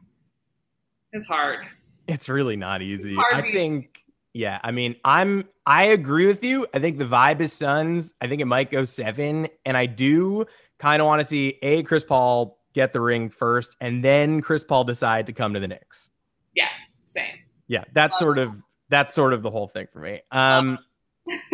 It's 1.14 1.28
hard. 1.28 1.60
It's 2.08 2.28
really 2.28 2.58
not 2.58 2.82
easy. 2.82 3.16
I 3.18 3.42
think, 3.54 4.00
yeah. 4.34 4.60
I 4.62 4.72
mean, 4.72 4.96
I'm, 5.06 5.46
I 5.66 5.86
agree 5.86 6.28
with 6.28 6.44
you. 6.44 6.68
I 6.74 6.80
think 6.80 6.98
the 6.98 7.06
vibe 7.06 7.40
is 7.40 7.54
Suns. 7.54 8.14
I 8.20 8.28
think 8.28 8.42
it 8.42 8.46
might 8.46 8.72
go 8.72 8.84
seven, 8.84 9.48
and 9.66 9.78
I 9.78 9.86
do 9.86 10.46
kind 10.80 11.02
of 11.02 11.06
want 11.06 11.20
to 11.22 11.26
see 11.26 11.60
a 11.62 11.84
Chris 11.84 12.04
Paul 12.04 12.60
get 12.74 12.92
the 12.92 13.00
ring 13.00 13.30
first, 13.30 13.78
and 13.80 14.04
then 14.04 14.42
Chris 14.42 14.64
Paul 14.66 14.84
decide 14.84 15.28
to 15.28 15.34
come 15.34 15.54
to 15.54 15.62
the 15.62 15.68
Knicks. 15.68 16.10
Yes, 16.56 16.78
same. 17.06 17.40
Yeah, 17.68 17.84
that's 17.94 18.14
Love 18.14 18.20
sort 18.20 18.36
that. 18.38 18.44
of 18.44 18.56
that's 18.90 19.14
sort 19.14 19.34
of 19.34 19.42
the 19.42 19.50
whole 19.50 19.68
thing 19.68 19.88
for 19.92 20.00
me. 20.00 20.22
Um, 20.32 20.78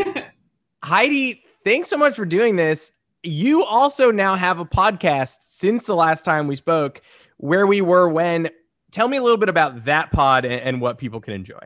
Heidi, 0.83 1.43
thanks 1.63 1.89
so 1.89 1.97
much 1.97 2.15
for 2.15 2.25
doing 2.25 2.55
this. 2.55 2.91
You 3.23 3.63
also 3.63 4.11
now 4.11 4.35
have 4.35 4.59
a 4.59 4.65
podcast 4.65 5.37
since 5.41 5.85
the 5.85 5.95
last 5.95 6.25
time 6.25 6.47
we 6.47 6.55
spoke, 6.55 7.01
where 7.37 7.67
we 7.67 7.81
were 7.81 8.09
when. 8.09 8.49
Tell 8.91 9.07
me 9.07 9.17
a 9.17 9.21
little 9.21 9.37
bit 9.37 9.49
about 9.49 9.85
that 9.85 10.11
pod 10.11 10.45
and, 10.45 10.61
and 10.61 10.81
what 10.81 10.97
people 10.97 11.21
can 11.21 11.33
enjoy. 11.33 11.59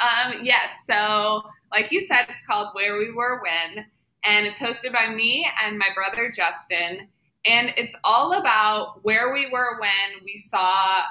Um, 0.00 0.40
yes. 0.42 0.70
So, 0.88 1.42
like 1.70 1.92
you 1.92 2.06
said, 2.06 2.26
it's 2.28 2.42
called 2.48 2.68
Where 2.72 2.98
We 2.98 3.12
Were 3.12 3.42
When, 3.42 3.84
and 4.24 4.46
it's 4.46 4.60
hosted 4.60 4.92
by 4.92 5.14
me 5.14 5.46
and 5.62 5.78
my 5.78 5.88
brother 5.94 6.32
Justin. 6.34 7.08
And 7.46 7.70
it's 7.76 7.94
all 8.02 8.32
about 8.32 9.00
where 9.02 9.32
we 9.34 9.50
were 9.52 9.78
when 9.78 10.24
we 10.24 10.38
saw 10.38 11.02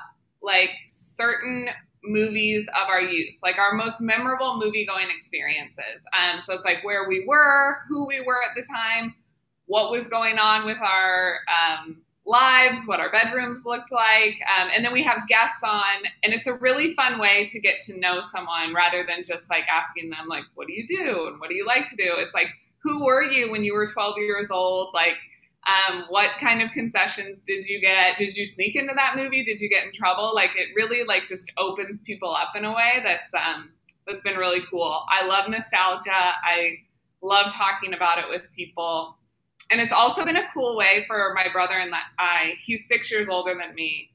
like 0.44 0.70
certain 0.88 1.70
movies 2.04 2.68
of 2.70 2.90
our 2.90 3.02
youth, 3.02 3.36
like 3.42 3.58
our 3.58 3.74
most 3.74 4.02
memorable 4.02 4.60
movie 4.60 4.86
going 4.86 5.08
experiences. 5.10 6.04
Um, 6.18 6.42
so 6.42 6.54
it's 6.54 6.66
like 6.66 6.84
where 6.84 7.08
we 7.08 7.26
were, 7.28 7.78
who 7.88 8.06
we 8.06 8.22
were 8.22 8.42
at 8.44 8.56
the 8.56 8.64
time, 8.64 9.16
what 9.66 9.90
was 9.90 10.08
going 10.08 10.38
on 10.38 10.66
with 10.66 10.78
our 10.80 11.40
um, 11.48 12.02
lives, 12.26 12.82
what 12.86 13.00
our 13.00 13.12
bedrooms 13.12 13.62
looked 13.66 13.92
like. 13.92 14.36
Um, 14.58 14.70
and 14.76 14.84
then 14.84 14.94
we 14.94 15.04
have 15.04 15.28
guests 15.28 15.60
on, 15.64 16.04
and 16.24 16.34
it's 16.34 16.48
a 16.48 16.54
really 16.54 16.94
fun 16.94 17.20
way 17.20 17.48
to 17.50 17.60
get 17.60 17.80
to 17.86 17.98
know 17.98 18.22
someone 18.32 18.74
rather 18.74 19.06
than 19.08 19.26
just 19.26 19.50
like 19.50 19.64
asking 19.68 20.10
them, 20.10 20.28
like, 20.28 20.44
what 20.56 20.68
do 20.68 20.74
you 20.74 20.86
do? 20.88 21.28
And 21.28 21.40
what 21.40 21.50
do 21.50 21.56
you 21.56 21.66
like 21.66 21.88
to 21.88 21.96
do? 21.96 22.12
It's 22.18 22.34
like, 22.34 22.48
who 22.84 23.06
were 23.06 23.24
you 23.24 23.50
when 23.50 23.64
you 23.64 23.74
were 23.74 23.88
12 23.88 24.18
years 24.18 24.52
old? 24.52 24.90
Like, 24.94 25.16
um, 25.66 26.06
what 26.10 26.32
kind 26.42 26.62
of 26.62 26.72
concessions 26.72 27.40
did 27.48 27.66
you 27.66 27.80
get? 27.80 28.18
Did 28.18 28.36
you 28.36 28.46
sneak 28.46 28.76
into 28.76 28.94
that 28.96 29.16
movie? 29.16 29.44
Did 29.44 29.62
you 29.62 29.70
get 29.70 29.86
in 29.86 29.94
trouble? 29.94 30.34
Like 30.36 30.52
it 30.58 30.70
really 30.76 31.04
like 31.06 31.28
just 31.28 31.52
opens 31.58 32.02
people 32.02 32.36
up 32.36 32.50
in 32.56 32.66
a 32.66 32.72
way 32.72 33.02
that's 33.04 33.46
um, 33.46 33.70
that's 34.06 34.22
been 34.22 34.36
really 34.36 34.62
cool. 34.70 35.04
I 35.10 35.26
love 35.26 35.50
nostalgia. 35.50 36.12
I 36.12 36.78
love 37.22 37.54
talking 37.54 37.94
about 37.94 38.20
it 38.20 38.26
with 38.30 38.44
people. 38.56 39.18
And 39.72 39.80
it's 39.80 39.94
also 39.94 40.26
been 40.26 40.36
a 40.36 40.48
cool 40.54 40.76
way 40.76 41.06
for 41.08 41.34
my 41.34 41.48
brother 41.52 41.76
and 41.76 41.94
I, 42.20 42.56
he's 42.62 42.82
six 42.88 43.10
years 43.12 43.30
older 43.30 43.56
than 43.60 43.74
me. 43.74 44.10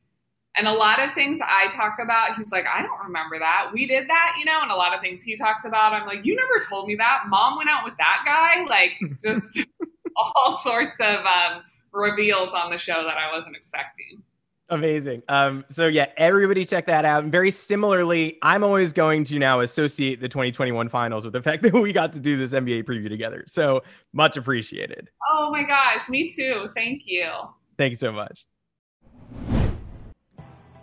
And 0.56 0.66
a 0.66 0.72
lot 0.72 1.00
of 1.00 1.12
things 1.12 1.38
I 1.42 1.68
talk 1.68 1.96
about, 2.02 2.36
he's 2.36 2.50
like, 2.50 2.64
I 2.66 2.82
don't 2.82 3.04
remember 3.04 3.38
that. 3.38 3.70
We 3.72 3.86
did 3.86 4.08
that, 4.08 4.34
you 4.38 4.44
know, 4.44 4.60
and 4.60 4.70
a 4.70 4.74
lot 4.74 4.94
of 4.94 5.00
things 5.00 5.22
he 5.22 5.36
talks 5.36 5.64
about, 5.64 5.92
I'm 5.92 6.06
like, 6.06 6.24
you 6.24 6.34
never 6.34 6.60
told 6.68 6.88
me 6.88 6.96
that. 6.96 7.24
Mom 7.28 7.56
went 7.56 7.70
out 7.70 7.84
with 7.84 7.94
that 7.98 8.22
guy. 8.24 8.64
Like, 8.68 8.92
just 9.22 9.64
all 10.36 10.58
sorts 10.58 10.96
of 11.00 11.24
um, 11.24 11.62
reveals 11.92 12.50
on 12.54 12.70
the 12.70 12.78
show 12.78 13.04
that 13.04 13.16
I 13.16 13.36
wasn't 13.36 13.56
expecting. 13.56 14.22
Amazing. 14.70 15.22
Um, 15.28 15.64
so 15.70 15.86
yeah, 15.86 16.06
everybody 16.18 16.66
check 16.66 16.86
that 16.86 17.06
out. 17.06 17.22
And 17.22 17.32
very 17.32 17.50
similarly, 17.50 18.36
I'm 18.42 18.62
always 18.62 18.92
going 18.92 19.24
to 19.24 19.38
now 19.38 19.60
associate 19.60 20.20
the 20.20 20.28
2021 20.28 20.90
finals 20.90 21.24
with 21.24 21.32
the 21.32 21.42
fact 21.42 21.62
that 21.64 21.72
we 21.72 21.92
got 21.92 22.12
to 22.12 22.20
do 22.20 22.36
this 22.36 22.52
NBA 22.52 22.84
preview 22.84 23.08
together. 23.08 23.44
So 23.46 23.82
much 24.12 24.36
appreciated. 24.36 25.08
Oh 25.30 25.50
my 25.50 25.62
gosh, 25.62 26.06
me 26.08 26.30
too. 26.30 26.68
Thank 26.74 27.02
you. 27.06 27.30
Thanks 27.78 27.98
so 27.98 28.12
much. 28.12 28.46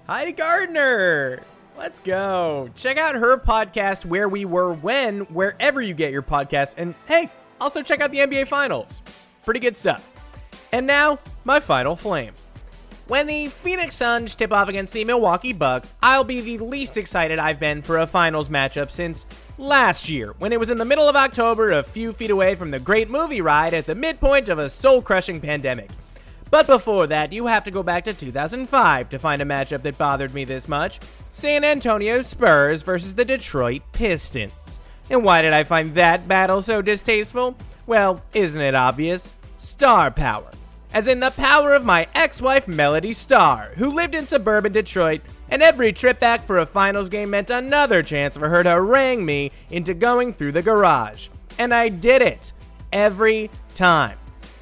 Heidi 0.07 0.31
Gardner. 0.31 1.43
Let's 1.77 1.99
go. 1.99 2.69
Check 2.75 2.97
out 2.97 3.15
her 3.15 3.37
podcast, 3.37 4.05
Where 4.05 4.29
We 4.29 4.45
Were 4.45 4.71
When, 4.71 5.21
wherever 5.21 5.81
you 5.81 5.93
get 5.93 6.11
your 6.11 6.21
podcast. 6.21 6.75
And 6.77 6.95
hey, 7.05 7.29
also 7.59 7.83
check 7.83 8.01
out 8.01 8.11
the 8.11 8.19
NBA 8.19 8.47
Finals. 8.47 9.01
Pretty 9.45 9.59
good 9.59 9.77
stuff. 9.77 10.09
And 10.71 10.85
now, 10.85 11.19
my 11.43 11.59
final 11.59 11.95
flame. 11.95 12.33
When 13.07 13.27
the 13.27 13.49
Phoenix 13.49 13.95
Suns 13.95 14.33
tip 14.33 14.51
off 14.51 14.67
against 14.67 14.91
the 14.91 15.05
Milwaukee 15.05 15.53
Bucks, 15.53 15.93
I'll 16.01 16.23
be 16.23 16.41
the 16.41 16.57
least 16.57 16.97
excited 16.97 17.37
I've 17.37 17.59
been 17.59 17.83
for 17.83 17.99
a 17.99 18.07
finals 18.07 18.49
matchup 18.49 18.89
since 18.89 19.27
last 19.59 20.09
year, 20.09 20.33
when 20.39 20.51
it 20.51 20.59
was 20.59 20.71
in 20.71 20.79
the 20.79 20.85
middle 20.85 21.07
of 21.07 21.15
October, 21.15 21.71
a 21.71 21.83
few 21.83 22.13
feet 22.13 22.31
away 22.31 22.55
from 22.55 22.71
the 22.71 22.79
great 22.79 23.07
movie 23.07 23.41
ride 23.41 23.75
at 23.75 23.85
the 23.85 23.93
midpoint 23.93 24.49
of 24.49 24.57
a 24.57 24.71
soul 24.71 25.03
crushing 25.03 25.39
pandemic. 25.39 25.91
But 26.49 26.65
before 26.65 27.05
that, 27.07 27.31
you 27.31 27.45
have 27.45 27.63
to 27.65 27.71
go 27.71 27.83
back 27.83 28.05
to 28.05 28.13
2005 28.13 29.09
to 29.11 29.19
find 29.19 29.41
a 29.41 29.45
matchup 29.45 29.83
that 29.83 29.99
bothered 29.99 30.33
me 30.33 30.43
this 30.43 30.67
much 30.67 30.99
San 31.31 31.63
Antonio 31.63 32.23
Spurs 32.23 32.81
versus 32.81 33.13
the 33.13 33.25
Detroit 33.25 33.83
Pistons. 33.91 34.79
And 35.11 35.23
why 35.23 35.43
did 35.43 35.53
I 35.53 35.63
find 35.63 35.93
that 35.93 36.27
battle 36.27 36.61
so 36.63 36.81
distasteful? 36.81 37.55
Well, 37.85 38.21
isn't 38.33 38.61
it 38.61 38.75
obvious? 38.75 39.33
Star 39.57 40.11
power 40.11 40.51
as 40.95 41.09
in 41.09 41.19
the 41.19 41.29
power 41.31 41.73
of 41.73 41.83
my 41.83 42.07
ex 42.15 42.41
wife 42.41 42.69
Melody 42.69 43.11
Starr, 43.11 43.73
who 43.75 43.91
lived 43.91 44.15
in 44.15 44.25
suburban 44.25 44.71
Detroit, 44.71 45.19
and 45.49 45.61
every 45.61 45.91
trip 45.91 46.21
back 46.21 46.47
for 46.47 46.57
a 46.57 46.65
finals 46.65 47.09
game 47.09 47.31
meant 47.31 47.49
another 47.49 48.01
chance 48.01 48.37
for 48.37 48.47
her 48.47 48.63
to 48.63 48.69
harangue 48.69 49.25
me 49.25 49.51
into 49.69 49.93
going 49.93 50.31
through 50.31 50.53
the 50.53 50.61
garage. 50.61 51.27
And 51.59 51.73
I 51.73 51.89
did 51.89 52.21
it. 52.21 52.53
Every 52.93 53.51
time. 53.75 54.17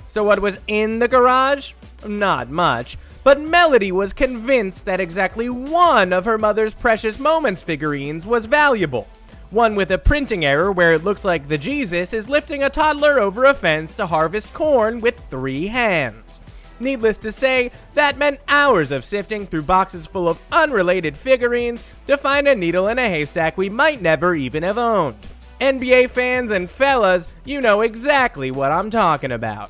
So, 0.08 0.24
what 0.24 0.40
was 0.40 0.58
in 0.66 0.98
the 0.98 1.08
garage? 1.08 1.74
Not 2.04 2.50
much. 2.50 2.98
But 3.24 3.40
Melody 3.40 3.92
was 3.92 4.12
convinced 4.12 4.86
that 4.86 5.00
exactly 5.00 5.50
one 5.50 6.12
of 6.12 6.26
her 6.26 6.40
mother's 6.40 6.74
precious 6.74 7.20
moments 7.20 7.62
figurines 7.62 8.26
was 8.26 8.48
valuable. 8.48 9.08
One 9.54 9.76
with 9.76 9.92
a 9.92 10.00
printing 10.00 10.44
error 10.44 10.72
where 10.72 10.94
it 10.94 11.04
looks 11.04 11.24
like 11.24 11.48
the 11.48 11.60
Jesus 11.60 12.12
is 12.12 12.28
lifting 12.28 12.64
a 12.64 12.72
toddler 12.72 13.20
over 13.20 13.46
a 13.46 13.54
fence 13.54 13.94
to 13.94 14.08
harvest 14.08 14.52
corn 14.52 15.00
with 15.00 15.30
three 15.30 15.68
hands. 15.68 16.42
Needless 16.80 17.18
to 17.18 17.32
say, 17.32 17.70
that 17.94 18.18
meant 18.18 18.40
hours 18.48 18.90
of 18.90 19.06
sifting 19.06 19.46
through 19.46 19.62
boxes 19.62 20.08
full 20.08 20.28
of 20.28 20.42
unrelated 20.52 21.16
figurines 21.16 21.84
to 22.08 22.18
find 22.18 22.48
a 22.48 22.56
needle 22.56 22.88
in 22.88 22.98
a 22.98 23.08
haystack 23.08 23.56
we 23.56 23.70
might 23.70 24.02
never 24.02 24.34
even 24.34 24.64
have 24.64 24.80
owned. 24.80 25.20
NBA 25.62 26.10
fans 26.10 26.50
and 26.50 26.68
fellas, 26.68 27.28
you 27.46 27.62
know 27.62 27.82
exactly 27.82 28.50
what 28.50 28.72
I'm 28.72 28.90
talking 28.90 29.32
about. 29.32 29.70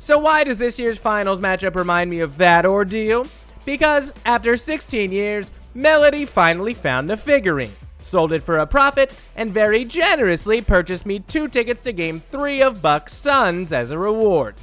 So, 0.00 0.18
why 0.18 0.42
does 0.42 0.58
this 0.58 0.76
year's 0.76 0.98
finals 0.98 1.38
matchup 1.38 1.76
remind 1.76 2.10
me 2.10 2.18
of 2.18 2.36
that 2.38 2.66
ordeal? 2.66 3.28
Because 3.64 4.12
after 4.24 4.56
16 4.56 5.12
years, 5.12 5.52
Melody 5.72 6.26
finally 6.26 6.74
found 6.74 7.08
the 7.08 7.16
figurine 7.16 7.70
sold 8.10 8.32
it 8.32 8.42
for 8.42 8.58
a 8.58 8.66
profit, 8.66 9.14
and 9.34 9.50
very 9.50 9.84
generously 9.84 10.60
purchased 10.60 11.06
me 11.06 11.20
two 11.20 11.48
tickets 11.48 11.80
to 11.82 11.92
Game 11.92 12.20
3 12.20 12.60
of 12.60 12.82
Bucks 12.82 13.14
Suns 13.14 13.72
as 13.72 13.90
a 13.90 13.98
reward. 13.98 14.56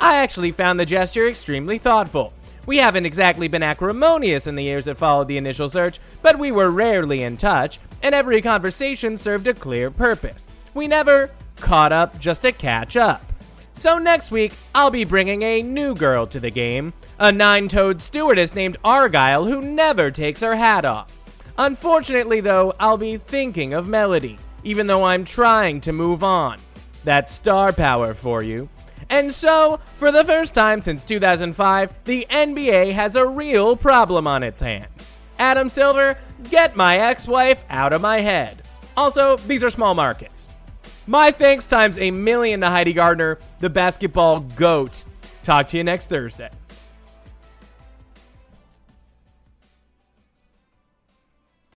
I 0.00 0.16
actually 0.16 0.52
found 0.52 0.80
the 0.80 0.86
gesture 0.86 1.28
extremely 1.28 1.78
thoughtful. 1.78 2.32
We 2.64 2.78
haven't 2.78 3.06
exactly 3.06 3.48
been 3.48 3.62
acrimonious 3.62 4.46
in 4.46 4.54
the 4.54 4.62
years 4.62 4.84
that 4.84 4.96
followed 4.96 5.28
the 5.28 5.36
initial 5.36 5.68
search, 5.68 5.98
but 6.22 6.38
we 6.38 6.52
were 6.52 6.70
rarely 6.70 7.22
in 7.22 7.36
touch, 7.36 7.80
and 8.02 8.14
every 8.14 8.40
conversation 8.40 9.18
served 9.18 9.48
a 9.48 9.54
clear 9.54 9.90
purpose. 9.90 10.44
We 10.72 10.86
never 10.86 11.30
caught 11.56 11.92
up 11.92 12.18
just 12.18 12.42
to 12.42 12.52
catch 12.52 12.96
up. 12.96 13.24
So 13.72 13.98
next 13.98 14.30
week, 14.30 14.52
I'll 14.74 14.90
be 14.90 15.04
bringing 15.04 15.42
a 15.42 15.62
new 15.62 15.94
girl 15.94 16.26
to 16.28 16.38
the 16.38 16.50
game, 16.50 16.92
a 17.18 17.32
nine 17.32 17.68
toed 17.68 18.00
stewardess 18.00 18.54
named 18.54 18.76
Argyle 18.84 19.46
who 19.46 19.60
never 19.60 20.10
takes 20.10 20.40
her 20.40 20.56
hat 20.56 20.84
off. 20.84 21.18
Unfortunately, 21.58 22.40
though, 22.40 22.74
I'll 22.80 22.96
be 22.96 23.16
thinking 23.16 23.74
of 23.74 23.88
Melody, 23.88 24.38
even 24.64 24.86
though 24.86 25.04
I'm 25.04 25.24
trying 25.24 25.80
to 25.82 25.92
move 25.92 26.24
on. 26.24 26.58
That's 27.04 27.32
star 27.32 27.72
power 27.72 28.14
for 28.14 28.42
you. 28.42 28.68
And 29.10 29.32
so, 29.32 29.78
for 29.98 30.10
the 30.10 30.24
first 30.24 30.54
time 30.54 30.80
since 30.80 31.04
2005, 31.04 31.92
the 32.04 32.26
NBA 32.30 32.94
has 32.94 33.14
a 33.14 33.26
real 33.26 33.76
problem 33.76 34.26
on 34.26 34.42
its 34.42 34.60
hands. 34.60 35.06
Adam 35.38 35.68
Silver, 35.68 36.16
get 36.50 36.76
my 36.76 36.98
ex 36.98 37.26
wife 37.26 37.64
out 37.68 37.92
of 37.92 38.00
my 38.00 38.20
head. 38.20 38.62
Also, 38.96 39.36
these 39.38 39.64
are 39.64 39.70
small 39.70 39.94
markets. 39.94 40.48
My 41.06 41.30
thanks 41.32 41.66
times 41.66 41.98
a 41.98 42.10
million 42.10 42.60
to 42.60 42.68
Heidi 42.68 42.92
Gardner, 42.92 43.38
the 43.58 43.68
basketball 43.68 44.40
goat. 44.40 45.04
Talk 45.42 45.66
to 45.68 45.76
you 45.76 45.84
next 45.84 46.08
Thursday. 46.08 46.50